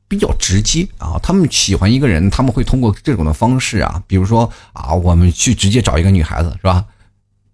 [0.08, 6.84] 比较直接啊，他们喜欢一个人，他们会通过这种的方式啊，比如说啊，我们去直接找一个女孩子，是吧？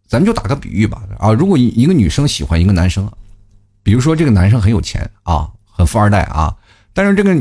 [0.08, 3.10] 咱们就打个比喻吧啊，如果一个女生喜欢一个男生，
[3.82, 6.56] 比如说这个男生很有钱啊，很富二代啊，
[6.92, 7.36] 但是这个。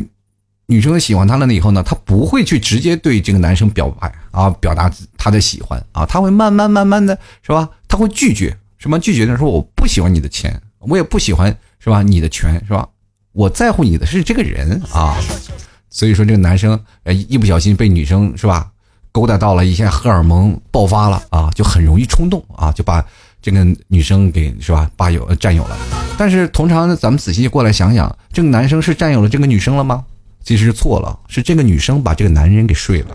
[0.68, 7.68] 女生喜欢他了以后呢，她不会去直接对这个男生表白啊，表达她的喜欢啊，她会慢慢慢慢的是吧？
[7.90, 8.98] 她会拒绝什么？
[8.98, 12.02] 拒绝的说我不喜欢你的钱，我也不喜欢是吧？
[12.02, 12.88] 你的权是吧？
[13.34, 15.16] 我在乎你的是这个人啊。
[15.90, 18.68] 所以说这个男生呃一不小心被女生是吧
[19.12, 23.06] 勾搭到了，一下荷尔蒙爆发了啊，就很容易冲动啊，就把
[23.42, 25.78] 这个女生给是吧霸有占有了。
[26.18, 30.06] 但是通常咱们仔细过来想想，这个男生是占有了这个女生了吗？
[30.44, 33.08] 其实错了，是这个女生把这个男人给睡了。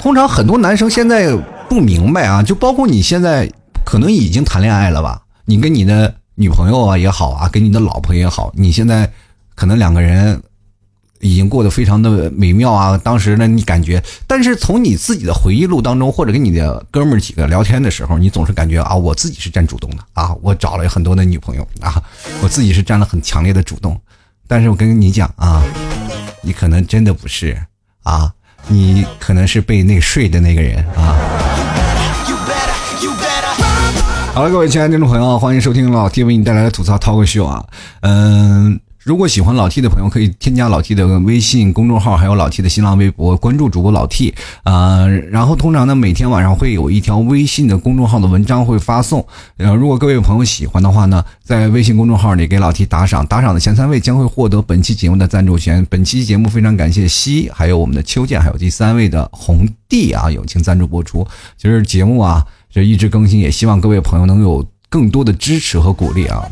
[0.00, 1.32] 通常很多男生现在
[1.68, 3.48] 不明白啊，就包括你现在
[3.86, 5.22] 可能已经谈恋爱了吧？
[5.44, 9.10] 你跟你的女朋友啊也好啊，跟你的老婆也好，你现在
[9.54, 10.42] 可能两个人
[11.20, 12.98] 已经过得非常的美妙啊。
[12.98, 22.02] 当时呢，你感觉，但是从你自己的回忆录当中，或者跟你的哥们儿几个聊天的时候，你总是感觉啊，我自己是占主动的啊，我找了很多的女朋友啊，
[22.42, 24.00] 我自己是占了很强烈的主动。
[24.48, 25.62] 但是我跟你讲啊，
[26.42, 27.56] 你可能真的不是
[28.02, 28.32] 啊，
[28.68, 31.41] 你可能是被那睡的那个人啊。
[34.34, 37.62] 好了，各位亲爱的听众朋友，欢迎收听老 T 为你带来的吐槽 talk show 啊，
[38.00, 38.80] 嗯。
[39.04, 45.04] 如果喜欢老 T 的朋友，可以添加老 T 的微信公众号，还有老 T 的新浪微博，关注主播老 T 啊。
[45.08, 49.26] 然后通常呢，每天晚上会有一条微信的公众号的文章会发送。
[49.56, 55.84] 呃，如果各位朋友喜欢的话呢，在微信公众号里给老 T 打赏，打赏的前三位将会获得本期节目的赞助权。
[55.90, 61.26] 本期节目非常感谢西，还有我们的秋剑，还有第三位的红帝啊，友情赞助播出。
[61.58, 66.42] 其实节目啊，就一直更新，也希望各位朋友能有更多的支持和鼓励啊。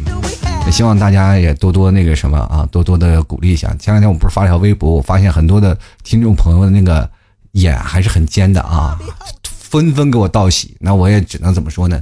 [0.66, 3.74] 也希望大家也多多那个什么啊，多多的鼓励一下。
[3.78, 7.08] 前两天我不是发了条微博，我发现很多的听众朋友的那个
[7.52, 8.98] 眼还是很尖的啊，
[9.42, 10.76] 纷纷给我道喜。
[10.78, 12.00] 那我也只能怎么说呢？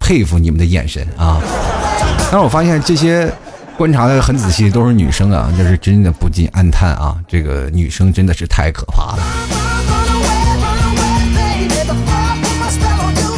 [0.00, 1.40] 佩服你们的眼神啊！
[2.18, 3.32] 但是我发现这些
[3.76, 9.22] 观察的很仔细，都是女生啊，就是真的不禁暗叹啊，这个女生真的是太可怕了。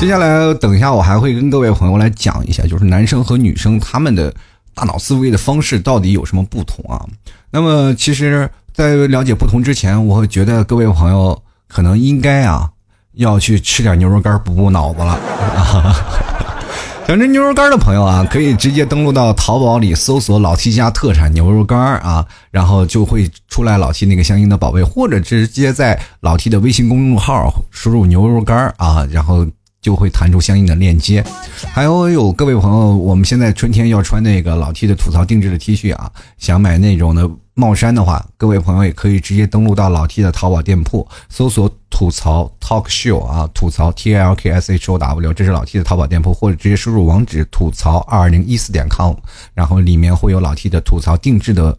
[0.00, 4.33] 接下来，等一下，我还会跟各位朋友来讲一下，就是男生和女生他们的
[4.74, 7.00] 大脑思维的方式到底有什么不同啊？
[7.50, 12.68] 那么，其实，在了解不同之前，我会觉得各位朋友可能应该啊，
[13.14, 15.18] 要去吃点牛肉干补补脑子了。
[17.07, 29.46] 想吃牛肉干的朋友啊，可以直接登录到淘宝里搜索“老 T 家特产牛肉干啊，然后就会出来老 T 那个相应的宝贝，或者直接在老 T 的微信公众号输入“牛肉干啊，然后。
[29.85, 31.23] 就会弹出相应的链接，
[31.70, 44.97] 还有有各位朋友，我们现在春天要穿那个老 T 的吐槽定制的 T 恤啊，想买那种的帽衫的话，各位朋友也可以直接登录到老 T 的淘宝店铺，搜索吐槽 Talk Show 啊，吐槽 T L K S H O
[44.97, 49.14] W，这是老 T 的淘宝店铺，或者直接输入网址吐槽二零一四点 com，
[49.53, 51.77] 然后里面会有老 T 的吐槽定制的。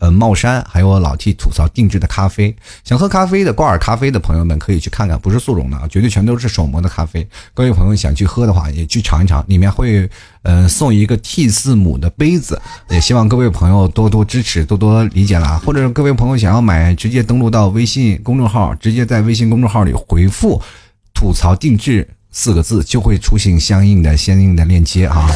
[0.00, 7.26] 呃，帽衫，还有老 T 吐槽定制的咖啡，想喝咖啡的挂耳咖啡的朋友们可以去看看，不是速溶的啊，绝对全都是手磨的咖啡。
[7.52, 10.08] 各位朋友想去喝的话，也去尝一尝，里面会
[10.40, 12.58] 呃送一个 T 字母的杯子，
[12.88, 15.60] 也希望各位朋友多多支持，多多理解啦。
[15.66, 20.62] 或者各位朋友想要买，直接登录到微信公众号，直接在微信公众号里回复
[21.12, 25.30] “吐槽定制”四个字，就会出现相应的相应的链接啊。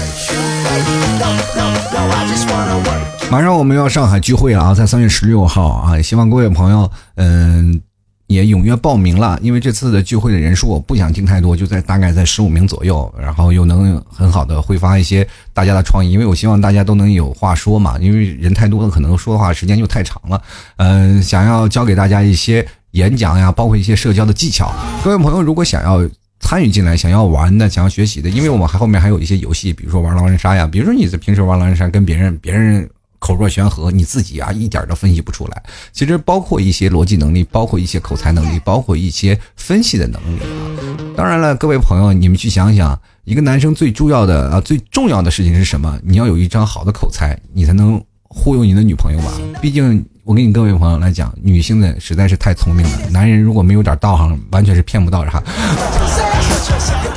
[3.30, 7.80] 马上我们要上海聚会了啊，在三月十六号啊，希望各位朋友嗯
[8.28, 20.40] 也踊跃报名了，因为这次的聚会的人数我不想定太多，就在大概在十五名左右，然后又能很好的挥发一些大家的创意，因为我希望大家都能有话说嘛，因为人太多了，可能说的话时间就太长了，
[20.76, 26.08] 嗯，想要教给大家一些演讲呀，包括一些社交的技巧，各位朋友如果想要。
[26.40, 32.86] 参与进来，想要玩的，想要学习的，因为我们还后面还有一些游戏，比如说玩狼人杀呀，比如说你在平时玩狼人杀，跟别人别人
[33.24, 35.62] 口若悬河，你自己啊一点都分析不出来。
[35.92, 41.16] 其实包括一些逻辑能力，包括一些口才能力，包括一些分析的能力啊。
[41.16, 45.98] 当然了，各位朋友，你们去想想，一个男生最重要的啊最重要的事情是什么？
[46.04, 47.98] 你要有一张好的口才，你才能。
[48.36, 49.30] 忽悠你的女朋友吧。
[49.62, 55.40] 毕竟我跟你各位朋友来讲，女性的实在是太聪明了，男人如果没有点道行，完全是骗不到哈。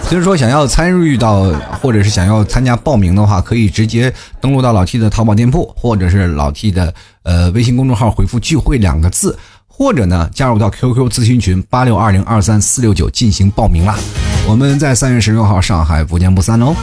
[0.04, 13.98] 所以说，想要参与到或者是想要参加报名的话，可以直接登录到老 T 的淘宝店铺，或者是老 T 的呃微信公众号回复“聚会”两个字，或者呢加入到 QQ 咨询群八六二零二三四六九进行报名啦。
[14.48, 16.74] 我们在三月十六号上海不见不散哦。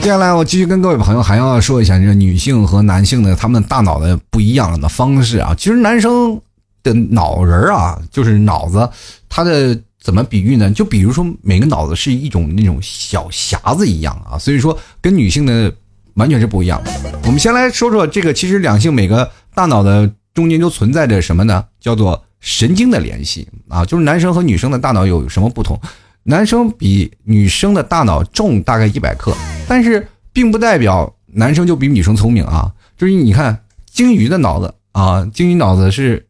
[0.00, 5.54] 接下来我继续跟各位朋友还要说一下，这个女性和男性的他们大脑的不一样的方式啊。
[5.58, 6.40] 其实男生
[6.82, 8.88] 的脑仁啊，就是脑子，
[9.28, 9.76] 他的。
[10.04, 10.70] 怎么比喻呢？
[10.70, 15.74] 就比如说，每个脑子是一种那种小匣子一样啊，所以说跟女性的
[16.12, 16.92] 完全是不一样的。
[17.24, 21.64] 我们先来说说这个，其实两性每个大脑的中间都存在着什么呢？
[21.80, 25.80] 叫做神经的联系啊，就是男生和女生的大脑有什么不同？
[26.24, 29.34] 男生比女生的大脑重大概一百克，
[29.66, 32.70] 但是并不代表男生就比女生聪明啊。
[32.98, 33.58] 就是你看
[33.90, 36.26] 鲸鱼的脑子啊，鲸鱼脑子是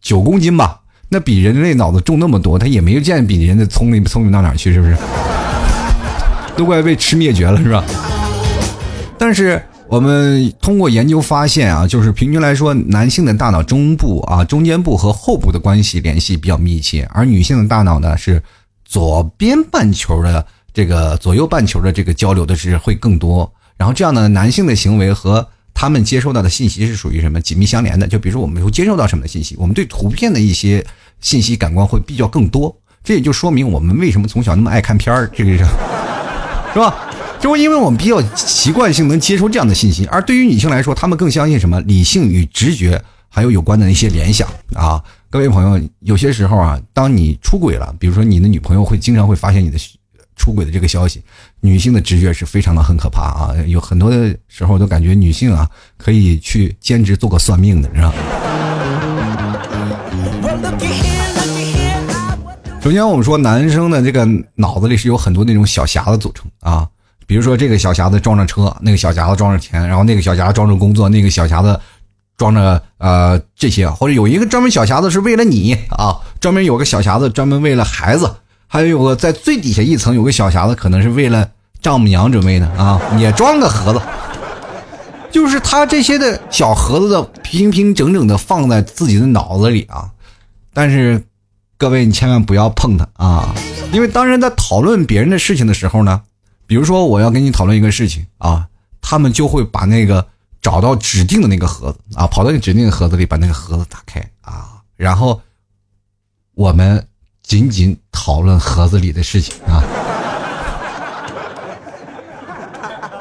[0.00, 0.82] 九公斤吧？
[1.08, 4.96] 那比人类脑子重那么多，他也没见比人家聪明聪明到哪去，是不是？
[6.56, 7.84] 都快被吃灭绝了，是吧？
[9.18, 18.42] 但是我们通过研究发现啊，就是平均来说，男性的大脑中部啊、中间部和后部的关系联系比较密切，而女性的大脑呢是
[18.84, 23.50] 左边半球的这个左右半球的这个交流的是会更多。
[23.76, 25.46] 然后这样呢，男性的行为和
[25.78, 28.08] 他们接收到的信息是属于什么紧密相连的？
[28.08, 30.82] 就比如说，我们会接受到什么的信息，我们对图片的一些
[31.20, 32.74] 信息感官会比较更多。
[33.04, 35.58] 这也就说明我们为什么从小那么爱看片儿，这个是，
[36.72, 37.10] 是吧？
[37.38, 40.06] 就是因为我们比较习惯性能接收这样的信息。
[40.06, 41.78] 而对于女性来说，她们更相信什么？
[41.82, 45.04] 理性与直觉，还有有关的一些联想啊。
[45.28, 49.78] 各位朋友，有些时候啊，当你出轨了，比如说你的女朋友会经常会发现你的。
[50.36, 51.22] 出轨的这个消息，
[51.60, 53.54] 女性的直觉是非常的很可怕啊！
[53.66, 58.12] 有很多的时候都感觉女性啊可以去兼职做个算命的，是吧？
[62.82, 66.86] 首先，我们说男生的这个脑子里是有很多那种小匣子组成啊，
[67.26, 71.80] 比如说这个小匣子装着车，那个小匣子装着钱，然后那个小匣子装着工作，那个小匣子
[72.36, 78.30] 装着呃这些，或者有一个专门小匣子是为了你啊，专门有个小匣子专门为了孩子。
[78.68, 81.50] 还有个在最底下一层有个小匣子，可能是为了
[81.80, 84.00] 丈母娘准备的啊，也装个盒子。
[85.30, 90.10] 就是他这些的小盒子的平平整整的放在自己的脑子里啊。
[90.72, 91.22] 但是
[91.78, 93.54] 各位，你千万不要碰它啊，
[93.92, 96.22] 因为当人在讨论别人的事情的时候呢，
[96.66, 98.66] 比如说我要跟你讨论一个事情啊，
[99.00, 100.26] 他们就会把那个
[100.60, 105.40] 找到指定的那个盒子啊，跑到你指定的盒子里，把那个盒子打开啊，然后
[106.54, 107.06] 我们。
[107.46, 109.78] 仅仅讨论盒子里的事情啊，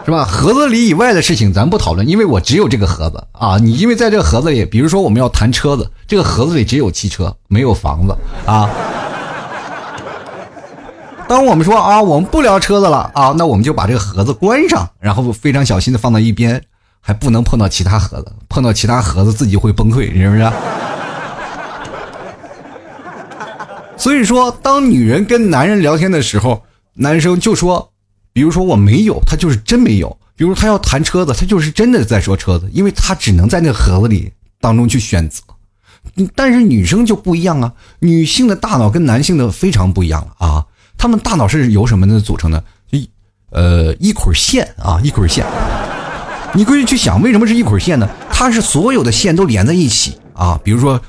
[0.04, 0.26] 是吧？
[0.26, 3.60] 盒子里以外的事情咱不讨论，因为我只有这个盒子啊。
[3.60, 8.68] 你因为在这个盒子里，比如说我们要谈车子，这个盒子里只有汽车，没有房子啊。
[11.28, 16.60] 当我们说啊，我们不聊车子了啊，那我们就把这个盒子关上，然后非常小心的放到一边，
[17.00, 20.52] 还不能碰到其他盒子，碰到其他盒子自己会崩溃，是不是？
[23.98, 27.92] 所以说，当女人跟男人聊天的时候，男生就说，
[28.34, 35.42] 比如说我没有，他就是真没有；比如他要谈车子，他就是真的在说车子，因为他只能在那个盒子里当中去选择。
[36.36, 40.64] 但是女生就不一样啊，女性的大脑跟男性的非常不一样啊，
[40.98, 42.64] 他们大脑是由什么呢组成的？
[42.92, 43.10] 一
[43.50, 45.44] 呃一捆线啊，一捆线。
[46.54, 48.08] 你可以去想，为什么是一捆线呢？
[48.30, 51.02] 它是所有的线都连在一起啊，比如说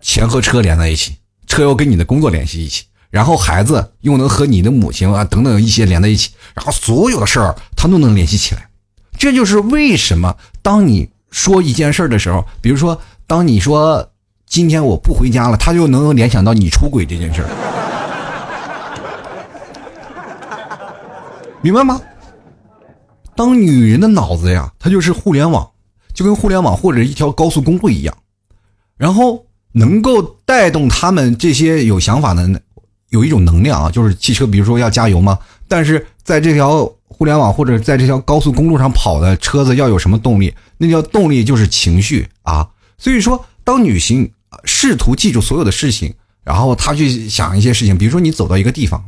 [0.00, 1.17] 钱和车连在一起。
[1.48, 8.68] 车要跟你的工作联系一起，然后孩子又能和你的母亲啊等等一些连在一起，然后所有的事儿他都能联系起来。
[9.18, 14.08] 这就是为什么当你说一件事儿的时候，比如说当你说
[14.46, 17.48] 今天我不回家了，他就能联想到你出轨这件事儿，
[21.60, 22.00] 明白吗？
[23.34, 25.68] 当女人的脑子呀，它就是互联网，
[26.12, 28.14] 就跟互联网或者一条高速公路一样，
[28.96, 29.47] 然后。
[29.72, 32.62] 能够带动他们这些有想法的，
[33.10, 35.38] 有一种能量啊，就是汽车，比如说要加油嘛。
[35.66, 40.54] 但是在这条互联网或者在这条高速公路上跑的车子要有什么动力？
[40.78, 42.68] 那叫动力就是情绪啊。
[42.96, 44.30] 所以说，当女性
[44.64, 49.04] 试图记住所有的事情，然后她去想一些事情，比如说你走到一个地方，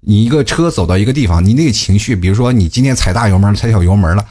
[0.00, 4.26] 你一个车走到一个地方，你那个情绪，比如说你今天踩大油门，踩小油门了，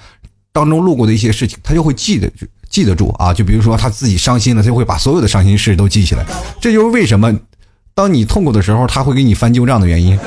[0.52, 2.32] 当中路过的一些事情，她就会记得。
[2.72, 6.26] 记得住啊，就比如说他自己伤心了，他就会把所有的伤心事都记起来。
[6.60, 7.32] 这就是为什么，
[7.94, 10.18] 当你痛苦的时候，他会给你翻旧账的原因。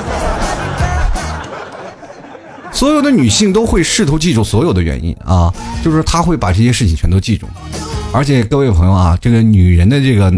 [2.71, 7.47] 所有的女性都会试图记住所有的原因啊，就是她会把这些事情全都记住。
[8.13, 10.33] 而且各位朋友啊，这个女人的这个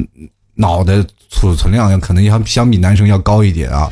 [0.55, 3.91] 脑的储存量可能要相比男生要高一点啊。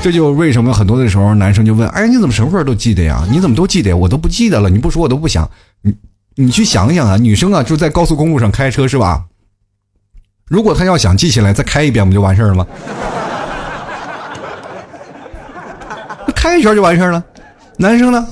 [0.00, 3.26] 这就为什么很多的时候男生就问：哎，你怎么什么事儿都记得呀？
[3.30, 3.96] 你怎么都记得？
[3.96, 4.70] 我都不记得了。
[4.70, 5.48] 你不说我都不想。
[5.82, 5.92] 你
[6.36, 9.24] 你去想想啊，女生啊就在高速公路上开车是吧？
[10.46, 12.66] 如果她要想记起来，再开一遍不就完事儿了吗？
[16.34, 17.22] 开一圈就完事儿了。
[17.78, 18.26] 男生呢，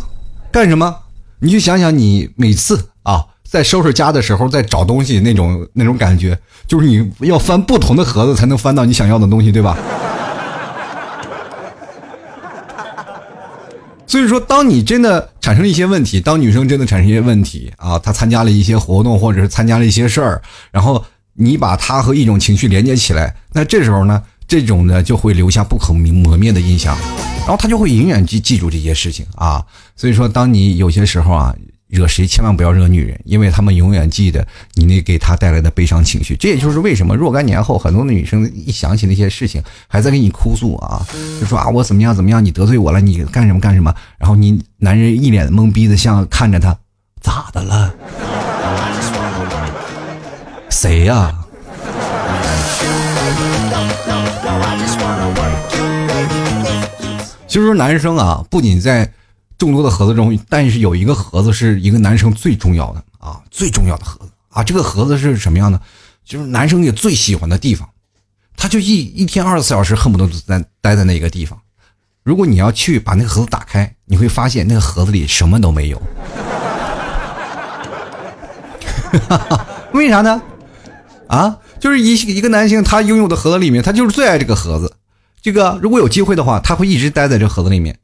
[0.51, 0.95] 干什么？
[1.39, 9.77] 你去想想，你每次啊在收拾家的时候，在找东西那种那种感觉，就是你要翻不同的盒子才能翻到你想要的东西，对吧？
[14.11, 20.43] 所以说，当你真的产生一些问题，当女生真的产生一些问题啊，她参加了一些活动，或者是参加了一些事儿，
[20.73, 21.05] 然后
[21.35, 26.99] 你把她和一种情绪连接起来，那这时候呢，这种呢就会留下不可磨灭的印象，
[27.43, 29.65] 然后她就会永远记记住这些事情啊。
[29.95, 31.55] 所以说，当你有些时候啊。
[31.91, 36.37] 惹谁千万不要惹女人，因为他们永远记得你那给她带来的悲伤情绪。
[36.37, 41.05] 这也就是为什么若干年后，很多的女生一想起那些事情，还在给你哭诉啊，
[41.41, 43.93] 就说啊我怎么样怎么样，你得罪我了，你干什么干什么。
[44.19, 46.79] 然后你男人一脸懵逼的像看着他，
[47.21, 47.93] 咋的了？
[50.71, 51.35] 谁呀？
[57.49, 59.13] 就是说男生啊，不仅在。
[59.61, 64.65] 众多的盒子中，但是有一个盒子是一个男生最重要的啊，最重要的盒子啊。
[64.65, 65.79] 这个盒子是什么样的？
[66.25, 67.87] 就是男生也最喜欢的地方，
[68.57, 71.59] 他就一一天二十四小时恨不得在待在那个地方。
[72.23, 76.01] 如果你要去把那个盒子打开，你会发现那个盒子里什么都没有。
[79.93, 80.41] 为啥呢？
[81.27, 84.97] 啊，就是一一个男性他拥有的盒子里面，他就是最爱这个盒子。
[85.43, 87.99] 这个如果有机会的话，他会一直待在这盒子里面。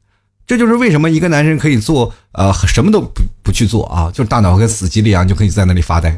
[0.47, 6.09] 这就是为什么一个男人可以做呃什么都不不去做啊，就是大脑跟死机了一样，就可以在那里发呆，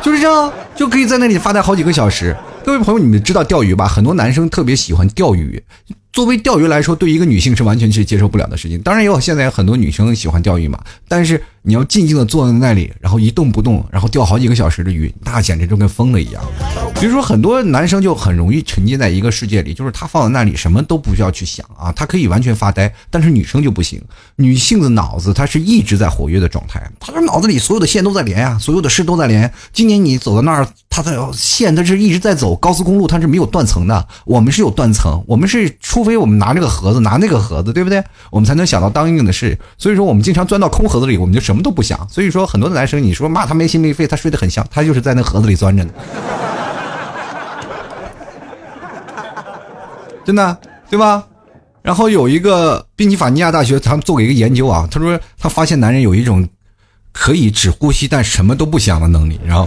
[0.00, 2.36] 就是这样，就可以在那里发呆好几个小时。
[2.64, 3.88] 各位朋友，你们知道钓鱼吧？
[3.88, 5.60] 很多男生特别喜欢钓鱼。
[6.12, 8.80] 作为钓鱼来说，对一个女性是完全是接受不了的事情。
[8.80, 10.78] 当然，也有现在很多女生喜欢钓鱼嘛。
[11.06, 16.42] 但是你要静静的坐在那里，然后一动不动，然后钓好几个小时的鱼，那简直就跟疯了一样。
[16.98, 22.92] 比如说，很多男生就很容易沉浸在一个世界里，就是他放在那里什么都不需要去想啊，他可以完全发呆。
[23.10, 24.02] 但是女生就不行，
[24.36, 29.52] 女性的脑子她是一直在活跃的状态，她的脑子里所有的线都在连呀，所有的事都在连。
[29.72, 35.97] 今年你走到那儿，她的线它是一直在走，高速公路它是没有断层的，我们是有断层，我们是出。
[35.98, 38.00] 除非我们拿这个盒子，拿那个盒子，对不对？
[38.30, 39.58] 我们才能想到当应的事。
[39.76, 42.06] 所以说，我们经常钻到空盒子里，我们就什么都不想。
[42.08, 45.90] 所以说，很多的男生，你说骂他没心没肺，他睡得很香，他就是在那盒子里钻着呢。
[50.24, 50.56] 真的，
[50.88, 51.24] 对吧？
[51.82, 56.48] 然后有一个宾夕法尼亚大学，他们做过一个研究啊，他说他发现男人有一种
[57.12, 59.66] 可以只呼吸但什么都不想的能力，然后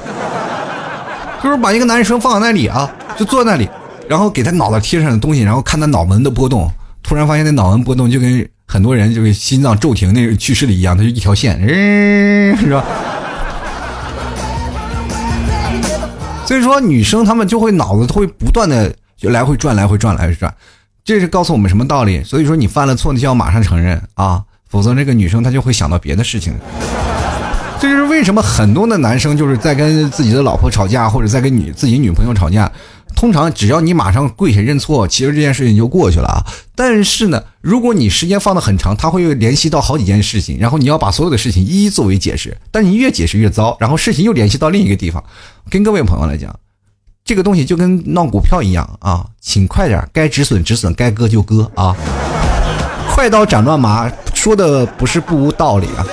[1.43, 3.69] 就是把一个男生放在那里啊，就坐在那里。
[4.07, 6.69] 然后给他脑袋贴上的东西，然后看他脑门的波动，
[7.01, 12.83] 突然发现那脑门波动就跟很多人就是心脏骤停那个去世了一样，他就一条线，嗯，是吧？
[16.45, 20.53] 所以说女生她们就会脑子会不断的就来回转，来回转，来回转，
[21.05, 22.21] 这是告诉我们什么道理？
[22.23, 26.53] 所以说你犯了错，你就要马上承认啊，否则这个女生她就会想到别的事情。
[27.79, 32.69] 这就是为什么很多的男生就是在跟自己的老婆吵架，或者在跟女自己女朋友吵架。
[33.15, 36.43] 通常只要你马上跪下认错，其实这件事情就过去了啊。
[36.75, 42.57] 但是呢，如果你时间放的很长，他会联系到好几件事情，然后你要把所有的事情一一作为解释。
[42.71, 45.23] 但你越解释越糟，然后事情又联系到另一个地方。
[45.69, 46.53] 跟各位朋友来讲，
[47.23, 51.95] 这个东西就跟闹股票一样啊，请快点，该止损止损，该割就割啊。
[53.13, 56.05] 快刀斩乱麻，说的不是不无道理啊。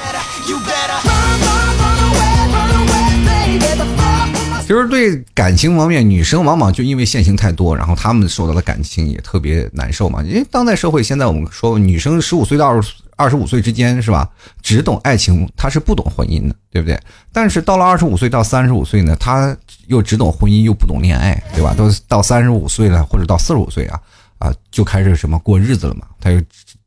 [4.68, 10.22] 其实对感情方面，女生往往就因为现行太多，然后她们受到的感情也特别难受嘛。
[10.22, 14.28] 因为当代社会，现在我们说女生十五岁到二十二十五岁之间是吧，
[14.60, 17.00] 只懂爱情，她是不懂婚姻的，对不对？
[17.32, 19.56] 但是到了二十五岁到三十五岁呢，她
[19.86, 21.72] 又只懂婚姻，又不懂恋爱，对吧？
[21.74, 23.98] 都到三十五岁了，或者到四十五岁啊，
[24.36, 26.38] 啊，就开始什么过日子了嘛，她又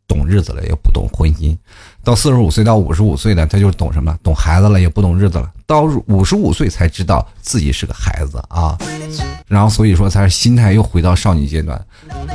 [0.08, 1.58] 懂日子了，又不懂婚姻。
[2.04, 4.18] 到四十五岁到五十五岁的，他就懂什么？
[4.24, 5.52] 懂孩子了，也不懂日子了。
[5.68, 8.78] 到五十五岁才知道自己是个孩子啊，
[9.48, 11.80] 然后所以说他心态又回到少女阶段，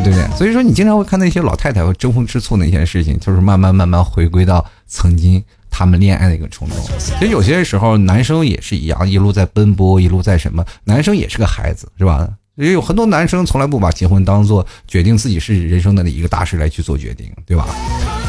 [0.03, 0.27] 对不对？
[0.37, 6.79] 所以说你经常会看那些老太太会争风吃醋那些事情，就是慢慢慢慢回归到曾经他们恋爱的一个冲动。
[6.99, 10.64] 其实有些时候男生也是一样，一路在奔波，一路在什么？
[10.85, 12.29] 男生也是个孩子，是吧？
[12.57, 17.69] 也有很多男生从来不把结婚当做决定自己是人生的一个大事来去做决定，对吧？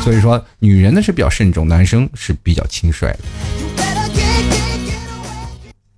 [0.04, 3.20] 所以说，女人呢是比较慎重，男生是比较轻率的。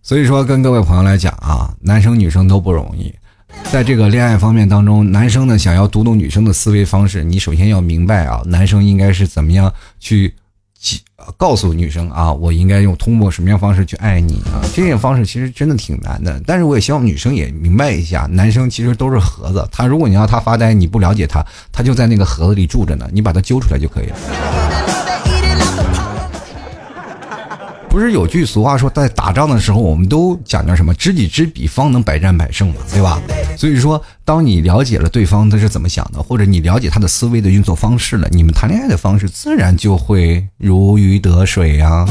[0.04, 3.14] 所以说，跟各位朋友来讲啊，男生女生都不容易。
[3.72, 10.34] 在这个恋爱方面当中，男生呢想要读懂女生的思维方式，你首先要明白啊，男生应该是怎么样去，
[11.36, 14.64] 告诉女生啊，我应该用通过什么样方式去爱你啊？
[14.74, 16.42] 这些方式其实真的挺难的。
[16.46, 24.16] 但是我也希望女生也明白一下，男生其实都是盒子，他如果你要他发呆，你不了解他，他就在那个盒子里住着呢，你把他揪出来就可以了。
[27.90, 33.20] 不是有句俗话说，在打仗的时候，我们都讲究什么“知己知彼，方能百战百胜”嘛，对吧？
[33.58, 42.06] 所以说，当你了解了对方他是怎么想的，或者你了解他的思维的运作方式了，你们谈恋爱的方式自然就会如鱼得水呀。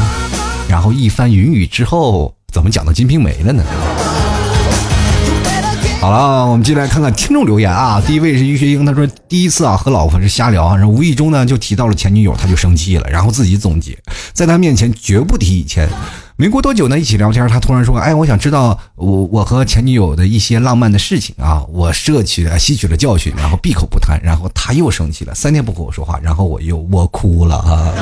[0.68, 3.62] 然后一番云雨之后，怎么讲到《金瓶梅》了呢？
[6.01, 8.01] 好了，我们进来看看听众留言啊。
[8.07, 13.99] 第一位是于学英，他说第一次啊和老婆是瞎聊，然后无意中呢就提到了前女友，他就生气了，然后自己总结，
[14.32, 15.88] 在他面前绝不提以前。
[16.41, 27.93] 没过多久呢，一起聊天，他突然说：“哎，我想知道我我和前女友的一些浪漫的事情啊。”我摄取了吸取了教训，然后闭口不谈，然后他又生气了，三天不和我说话，然后我又我哭了啊。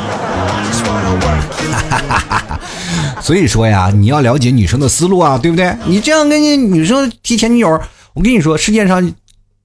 [3.22, 5.74] 所以说呀，你要了解女生的思路啊，对不对？
[5.86, 7.80] 你这样跟你女生提前女友，
[8.12, 9.14] 我跟你说，世界上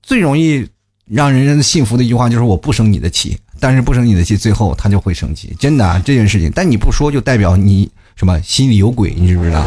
[0.02, 0.66] 最容易
[1.10, 3.38] 让人幸福的一句话就是我不生你的气。
[3.60, 6.50] 但是不生你的气，最后他就会生气，真的这件事情。
[6.56, 9.64] 但你不说，就代表你什么心里有鬼，你知不知道？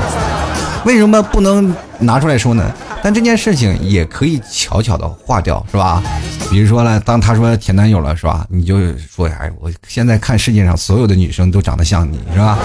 [0.84, 2.70] 为什么不能拿出来说呢？
[3.02, 6.02] 但这件事情也可以悄悄的化掉，是吧？
[6.50, 8.46] 比如说呢，当他说前男友了，是吧？
[8.48, 12.58] 你就说，哎，我现在看世界上所有的女生都长得像你，是吧？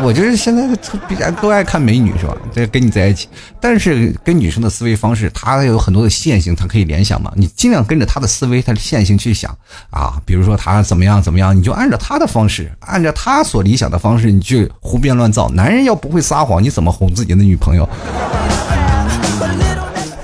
[0.00, 0.66] 我觉得现在
[1.08, 2.34] 比较都爱看美女是吧？
[2.52, 3.28] 在跟你在一起，
[3.60, 7.30] 但是跟女生的思维方式，她有很多的线性，她可以联想嘛。
[7.36, 9.56] 你尽量跟着她的思维，她的线性去想
[9.90, 10.20] 啊。
[10.24, 15.48] 比如说她怎么样怎么样，你就按照她的方式，按照她所理想的方式，你去胡编乱造。
[15.50, 17.88] 男人要不会撒谎，你怎么哄自己的女朋友？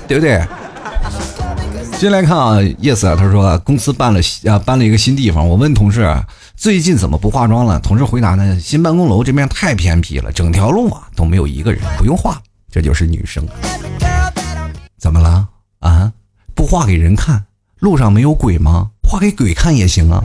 [0.07, 0.41] 对不对？
[1.97, 6.01] 进来看啊，yes 啊，他说公司搬了啊搬了一个新地方，我问同事。
[6.59, 7.79] 最近怎么不化妆了？
[7.79, 12.37] 同事回答呢：新办公楼这边太偏僻了，整条路啊都没有一个人，不用化。
[12.69, 13.47] 这就是女生。
[14.97, 15.47] 怎么了
[15.79, 16.11] 啊？
[16.53, 17.45] 不画给人看，
[17.79, 18.89] 路上没有鬼吗？
[19.03, 20.21] 画给鬼看也行啊。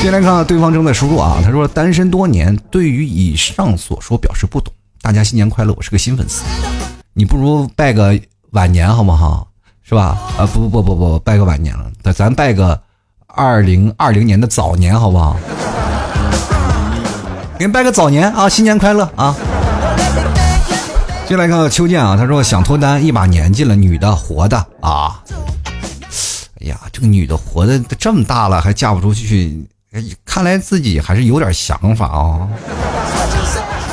[0.00, 4.72] 先来看对方正在输入啊，他说单身多年，对于以上所说表示不懂。
[5.02, 6.44] 大家新年快乐，我是个新粉丝，
[7.14, 8.16] 你不如拜个
[8.50, 9.48] 晚年好不好？
[9.82, 10.16] 是吧？
[10.38, 12.80] 啊不不不不不，拜个晚年了，咱拜个。
[13.36, 15.36] 二零二零年的早年，好不好？
[17.58, 19.36] 给你拜个早年啊，新年快乐啊！
[21.28, 25.22] 进来看秋剑啊，他说想脱单，一把年纪了，女的活的啊。
[26.60, 29.68] 哎呀，这个女的活的这么大了，还嫁不出去，
[30.24, 32.48] 看来自己还是有点想法啊。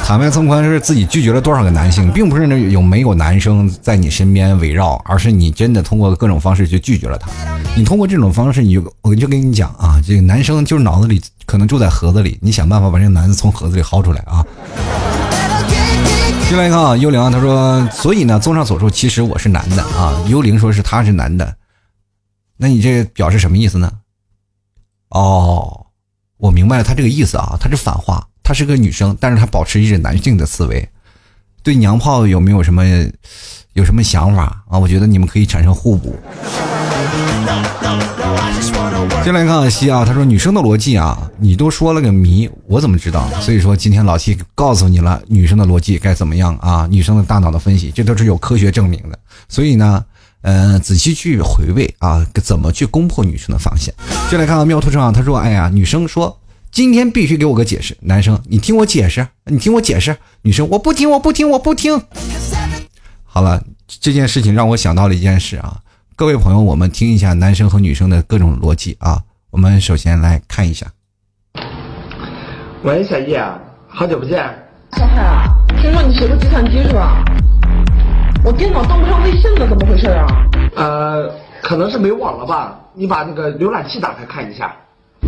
[0.06, 7.32] 坦白从宽是自己拒绝了多少个男性，并不是那有没有男生在你身边围绕，而是你真的通过各种方式去拒绝了他。
[7.76, 14.46] 你通过这种方式，你就我就跟你讲啊，这个男生就是脑子里可能住在盒子里，你想办法把这个男的从盒子里薅出来啊。
[16.50, 20.14] 进来看啊，幽灵他说，所以呢，综上所述，其实我是男的啊。
[20.28, 21.56] 幽灵说是他是男的，
[22.58, 23.92] 那你这表示什么意思呢？
[25.10, 25.88] 哦，
[26.38, 28.28] 我明白了，他这个意思啊，他是反话。
[28.44, 30.88] 她是个女生，但是她保持一种男性的思维，
[31.64, 32.84] 对娘炮有没有什么
[33.74, 34.78] 有什么想法啊？
[34.78, 36.16] 我觉得你们可以产生互补。
[39.24, 43.26] 先来看看西啊，他说女生的逻辑啊，你都说了个谜，我怎么知道？
[43.40, 46.86] 所以说今天老七告诉你了，女生的逻辑该怎么样啊？
[46.92, 49.18] 女生的大脑的分析，这都是有科学证明的。
[49.48, 50.04] 所以呢，
[50.42, 53.94] 嗯，仔细去回味啊，怎么去攻破女生的防线？
[54.30, 56.38] 先来看看妙图上，他说，哎呀，女生说。
[56.74, 60.18] 今天必须给我个解释，男生，你听我解释，你听我解释。
[60.42, 62.02] 女生，我不听，我不听，我不听。
[63.24, 65.78] 好了，这件事情让我想到了一件事啊，
[66.16, 69.22] 各位朋友，我们听一下男生和女生的各种逻辑啊。
[69.52, 70.88] 我们首先来看一下。
[72.82, 73.40] 喂，小叶，
[73.88, 74.44] 好久不见。
[74.98, 75.46] 小海啊，
[75.80, 77.24] 听说你学过计算机是吧？
[78.44, 80.26] 我电脑登不上微信了，怎么回事啊？
[80.76, 82.80] 呃，可能是没网了吧？
[82.96, 84.76] 你把那个浏览器打开看一下。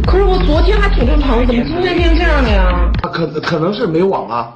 [0.04, 2.92] 可是我昨天还挺正常的，怎么今天变这样了呀？
[3.02, 4.54] 可可能是没网了。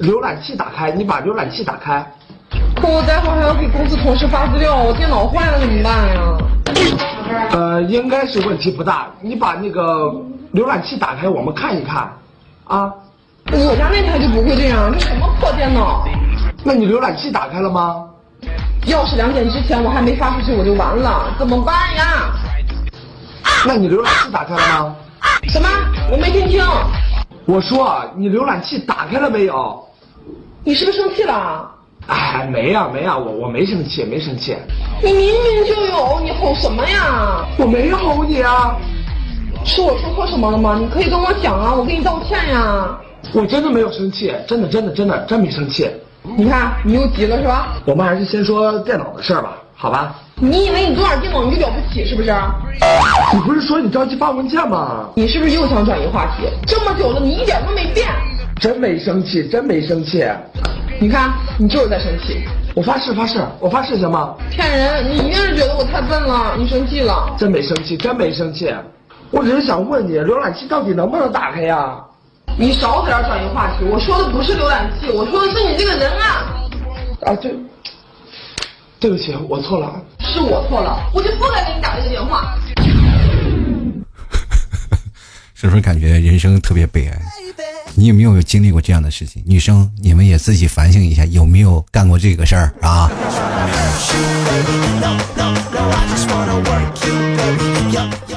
[0.00, 2.04] 浏览器打开，你把浏览器打开。
[2.74, 6.38] 可我待会还要给公司同事发资料，我电脑坏了怎么办呀？
[7.52, 9.06] 呃，应该是问题不大。
[9.20, 10.12] 你把那个
[10.52, 12.12] 浏览器打开，我们看一看。
[12.64, 12.92] 啊？
[13.52, 16.04] 我家那台就不会这样，这什么破电脑？
[16.62, 18.04] 那你浏览器打开了吗？
[18.86, 22.32] 要是两点之前我还没发出去，我就完了，怎么办呀？
[23.66, 24.96] 那你浏览器打开了吗？
[25.48, 25.68] 什么？
[26.10, 26.64] 我没听清。
[27.46, 29.84] 我说你浏览器打开了没有？
[30.62, 31.68] 你是不是生气了？
[32.06, 34.56] 哎，没呀没呀，我我没生气，没生气。
[35.02, 37.44] 你明明就有，你吼什么呀？
[37.58, 38.76] 我没吼你啊。
[39.64, 40.76] 是我说错什么了吗？
[40.78, 42.96] 你可以跟我讲啊，我给你道歉呀。
[43.32, 45.90] 我真的没有生气，真的真的真的真没生气。
[46.36, 47.74] 你看你又急了是吧？
[47.84, 50.14] 我们还是先说电脑的事儿吧，好吧？
[50.38, 52.30] 你以为你坐点电脑你就了不起是不是？
[53.32, 55.08] 你不是说你着急发文件吗？
[55.14, 56.46] 你是不是又想转移话题？
[56.66, 58.06] 这么久了你一点都没变。
[58.60, 60.22] 真没生气，真没生气。
[61.00, 62.44] 你看你就是在生气。
[62.74, 64.34] 我发誓发誓，我发誓行吗？
[64.50, 65.10] 骗人！
[65.10, 67.34] 你一定是觉得我太笨了，你生气了。
[67.38, 68.70] 真没生气，真没生气。
[69.30, 71.98] 我只是想问你，浏览器到底能不能打开呀？
[72.58, 76.60] 你少在这转移话题，我说的不是浏览器，我说的是你这个人啊！
[77.22, 77.54] 啊，对，
[79.00, 79.90] 对不起，我错了，
[80.36, 82.54] 是我错了，我就不该给你打这个电话。
[85.54, 87.18] 是不是感觉人生特别悲哀？
[87.94, 89.42] 你有没有经历过这样的事情？
[89.46, 93.10] 女生，你们也自己反省一下，有没有干过这个事儿啊？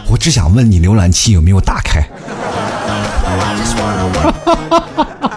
[0.07, 2.01] 我只想问你，浏览器有没有打开？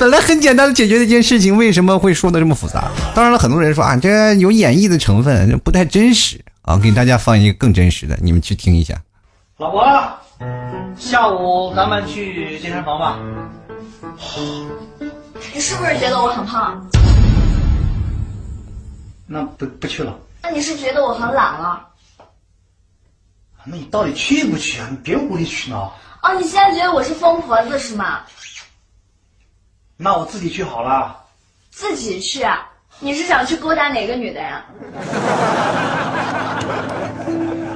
[0.00, 2.90] 本来很简单的解决的一件事情，为什么会说的这么复杂？
[3.14, 6.78] 当然了，很多人说啊，这有演绎的成分，不太真实啊。
[6.78, 8.94] 给大家放一个更真实的，你们去听一下。
[9.58, 9.84] 老婆，
[10.96, 13.18] 下午咱们去健身房吧。
[15.52, 16.82] 你是不是觉得我很胖？
[19.26, 20.18] 那不不去了。
[20.42, 21.78] 那你是觉得我很懒了？
[23.66, 24.88] 那你到底去不去啊？
[24.90, 25.94] 你别无理取闹。
[26.22, 28.20] 哦，你现在觉得我是疯婆子是吗？
[30.02, 31.14] 那我自己去好了。
[31.70, 32.66] 自己去啊？
[33.00, 34.64] 你是想去勾搭哪个女的呀？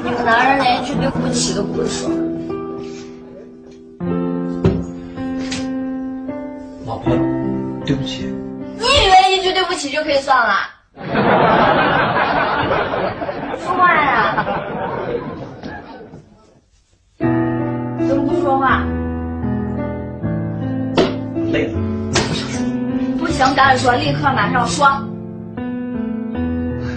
[0.02, 2.08] 你们男人连一句对不起都不会说。
[6.86, 7.14] 老婆，
[7.86, 8.24] 对不起。
[8.78, 10.54] 你以为一句对不起就可以算了？
[13.62, 14.44] 说话呀！
[18.08, 18.82] 怎么不说话？
[21.52, 21.78] 累了，
[23.34, 24.86] 行，赶紧说，立刻马上说。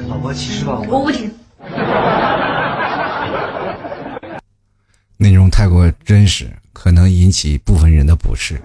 [0.07, 1.31] 老婆，其实吧，我不听。
[5.17, 8.61] 内容太过真实，可能引起部分人的不适。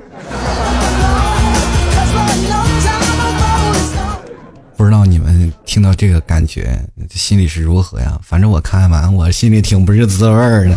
[4.76, 6.78] 不知道你们听到这个感觉
[7.10, 8.18] 心里是如何呀？
[8.22, 10.76] 反正我看完我心里挺不是滋味儿的。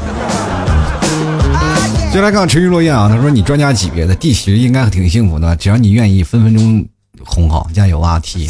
[2.16, 6.88] 就来看沉鱼落雁啊，他说你专家级别的，弟媳应该挺幸福的，只要你愿意，分分钟
[7.26, 8.50] 哄好，加油啊，T！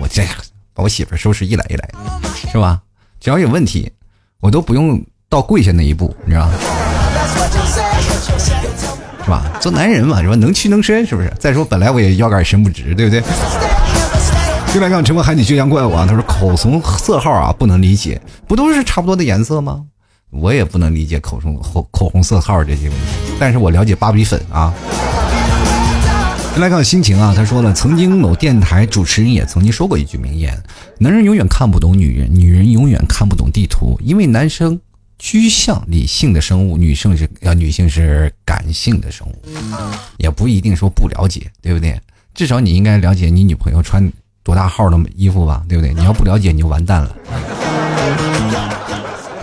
[0.00, 0.22] 我这
[0.72, 1.98] 把我媳妇收拾一来一来的，
[2.50, 2.80] 是吧？
[3.20, 3.92] 只要有问题，
[4.40, 4.98] 我都不用
[5.28, 6.54] 到跪下那一步，你知道吗？
[9.22, 9.42] 是吧？
[9.60, 10.34] 做男人嘛，是吧？
[10.34, 11.30] 能屈能伸，是不是？
[11.38, 13.22] 再说本来我也腰杆伸不直，对不对？
[14.72, 19.82] 就来看沉默海底倔强怪物啊，他说口红色号啊不能理解，不都是差不多的颜色吗？
[20.32, 24.72] 我也不能理解口红口口红色号这些问题，但是我了解芭比粉啊。
[26.58, 30.58] 来看心情啊，他说了，曾经某电台主持人也曾经说过一句名言：
[30.98, 34.80] 男人永远看不懂女人，女人永远看不懂地图，因为男生
[35.18, 39.34] 趋向理性的生物，女性是啊，女性是感性的生物，
[40.16, 42.00] 也不一定说不了解，对不对？
[42.34, 44.10] 至少你应该了解你女朋友穿
[44.42, 45.92] 多大号的衣服吧，对不对？
[45.92, 47.14] 你要不了解，你就完蛋了。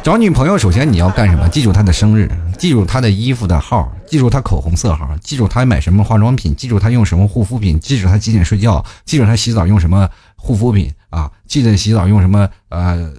[0.01, 1.47] 找女朋友，首先你要干什么？
[1.49, 13.11] 记住她的生日，记住她的衣服的号，记住她口红色号，记住她买什么化妆品，记住她用什么护肤品，记住她几点睡觉，记住她洗澡用什么护肤品啊，记得洗澡用什么呃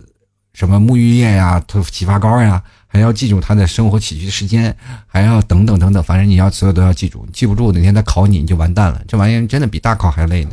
[0.55, 1.62] 什么沐浴液呀、
[1.93, 4.74] 洗发膏呀，还要记住她的生活起居时间，
[5.07, 10.51] 还要等等等等，反正你要所有都要记住，记不住哪天她考你你就完蛋了，这玩意儿真的比大考还累呢。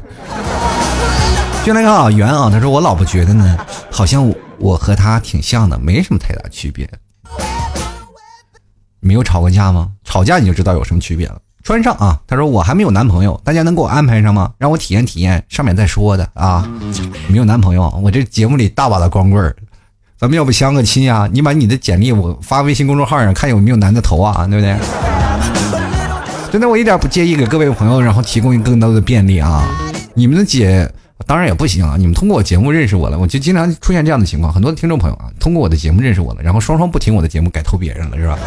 [1.65, 3.57] 就来看啊，圆啊，他说我老婆觉得呢，
[3.91, 6.89] 好像我我和她挺像的，没什么太大区别。
[8.99, 9.91] 没有吵过架吗？
[10.03, 11.39] 吵架你就知道有什么区别了。
[11.63, 14.51] 穿上啊，他说我还没有男朋友，大家能给我安排上吗？
[14.57, 16.67] 让我体验体验，上面再说的啊。
[17.27, 19.55] 没有男朋友，我这节目里大把的光棍儿，
[20.17, 21.29] 咱们要不相个亲呀？
[21.31, 24.75] 你把你的简历我发微信公众号上，看有没有男的投啊，对不对？
[26.51, 29.63] 真的，我一点不介意给各位朋友，然后提供更多的便利啊。
[30.15, 30.91] 你们的姐。
[31.27, 31.95] 当然也不行啊！
[31.99, 34.51] 你们通过我节目认识我了，我就经常出现这样的情况。
[34.51, 38.39] 很多听众朋友啊，通过我的节目认识我了，然后双双不听我的节目，改投别人了，是吧？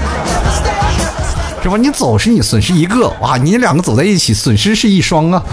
[1.62, 1.76] 是吧？
[1.76, 3.36] 你走是你损失一个，哇！
[3.36, 5.44] 你两个走在一起，损失是一双啊！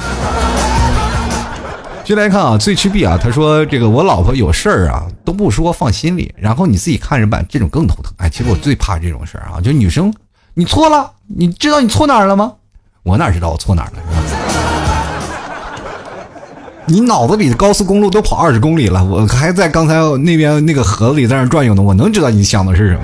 [2.05, 8.13] 接来看啊，最吃币啊，他说这个我老婆有事儿啊都不说放心里，然后你自己看着办，这种更头疼。
[8.19, 10.13] 哎，其实我最怕这种事儿啊，就女生
[10.53, 12.53] 你错了，你知道你错哪儿了吗？
[13.03, 13.99] 我哪知道我错哪儿了？
[14.29, 14.46] 是吧？
[16.89, 23.01] 你脑子里的高速公路都跑二十公里了，我还在刚才那边那个盒子里在那转悠呢，我能知道你想的是什么？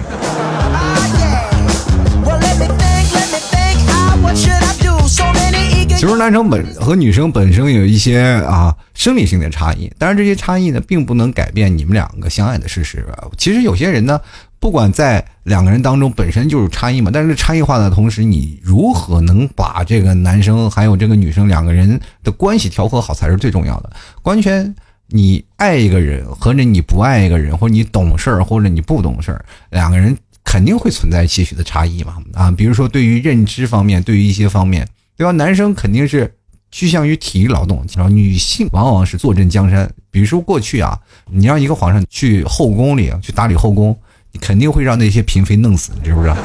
[5.97, 13.05] 其实男生本和女生本身有一些啊生理性的差异，但是这些差异呢，并不能改变你们两个相爱的事实。
[13.37, 14.17] 其实有些人呢，
[14.61, 23.91] 不管在两个人当中本身就是差异嘛，但是差异化的同时，你如何能把这个男生还有这个女生两个人的关系调和好才是最重要的。
[24.23, 24.73] 完全
[25.07, 32.17] 你爱一个人和着你不爱一个人，或者你懂事儿或者你不懂事儿，两个人肯定会存在些许的差异嘛。
[32.33, 34.87] 啊，比如说对于认知方面，对于一些方面。
[35.15, 35.29] 对吧？
[35.29, 36.33] 男生肯定是
[36.71, 39.87] 趋向于体力劳动，然后女性往往是坐镇江山。
[40.09, 43.95] 比如说过去啊，你让一个皇上去后宫里去打理后宫，
[44.39, 46.35] 肯定会让那些嫔妃弄死，你知不知道？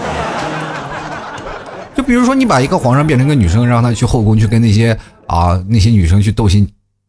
[1.97, 6.69] 就比如说你把一个皇上变成个女生，让他去后宫去跟那些啊那些女生去斗心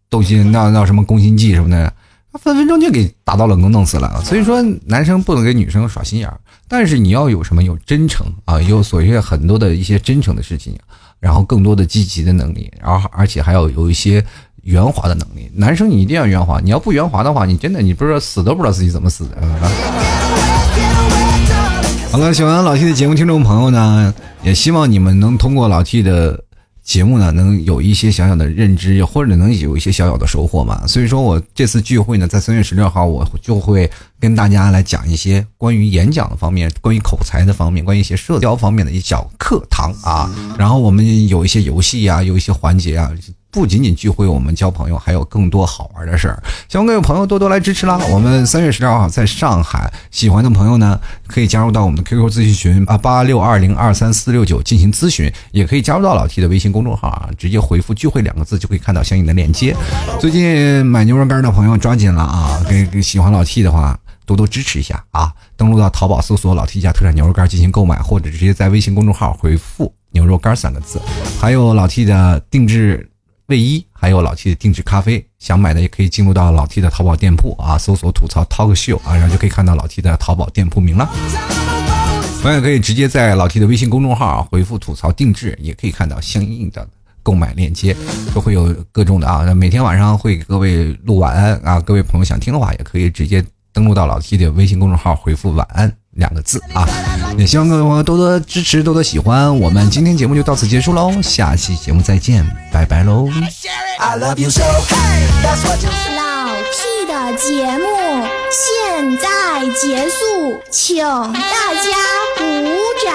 [0.09, 1.93] 斗心，那那什么宫心计什么的，
[2.33, 4.21] 他分分钟就给打到冷宫弄死了。
[4.23, 10.73] 所以说，男生不能给女生耍心眼儿，但是你要有什么有真诚啊，有所谓很多的一些真诚的事情。
[11.21, 14.23] 然后更多的积极的能力，然后而且还要有一些
[14.63, 15.51] 圆滑的能力。
[15.53, 19.35] 男生你一定要圆滑，你要不圆滑的话，你真的你不知道死都不知道自己怎么死的。
[22.11, 26.43] 好了，喜欢老 T 的节目听众朋友呢，也希望你们能通过老 T 的。
[26.81, 30.87] 节目呢，能有一些小小的认知，或者能有一些小小的收获嘛？
[30.87, 33.87] 所以说我这次聚会呢，在三月十六号，我就会
[34.19, 40.31] 跟大家来讲一些关于演讲的方面、关于口才的方面、关于一些社交方面的一小课堂啊。
[40.57, 43.11] 然后我们有一些游戏啊，有一些环节啊。
[43.51, 46.41] 不仅仅聚会，我们交朋友，还有更多好玩的事儿。
[46.67, 47.99] 希望各位朋友多多来支持啦！
[48.11, 59.75] 我们三月十六号在上海，喜欢的朋友呢，可以加入到我们的 QQ 咨询群啊，八六二零二三四六九进行咨询，也可以加入到老 T 的微信公众号啊，直接回复“聚会”两个字就可以看到相应的链接。
[60.19, 62.63] 最近买牛肉干的朋友抓紧了啊！
[62.69, 63.97] 给给喜欢老 T 的话，
[64.27, 65.33] 多多支持一下啊！
[65.57, 71.01] 登录到淘宝搜索“老 T 家特产牛肉干”进行购买，或者直接在微信公众号回复“牛肉干”三个字，
[71.41, 73.08] 还有老 T 的定制。
[73.49, 81.09] 卫衣，还有老 T 的定制咖啡，想买的也可以进入到老 T 的淘宝店铺啊，搜索“吐槽 talk show” 啊，然后就可以看到老 T 的淘宝店铺名了。
[82.43, 86.87] 同样可以直接在老 T 的微信公众号回复“吐槽定制”，也可以看到相应的
[87.23, 87.95] 购买链接，
[88.35, 89.51] 都会有各种的啊。
[89.55, 93.43] 每天晚上会给各位录晚安啊，各位朋友想听的话，也可以直接
[93.73, 95.91] 登录到老 T 的微信公众号回复“晚安”。
[96.19, 96.85] 两个字啊，
[97.37, 99.57] 也希望各位朋友多多支持，多多喜欢。
[99.57, 103.29] 我们今天节目就到此结束喽，下期节目再见，拜拜喽。
[103.97, 104.43] 老 T
[107.07, 107.87] 的节目
[108.51, 111.89] 现在结束，请大家
[112.37, 112.43] 鼓
[113.05, 113.09] 掌。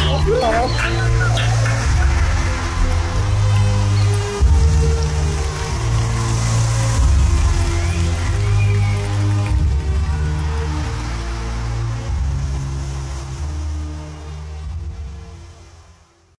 [0.00, 1.21] 好，好，好。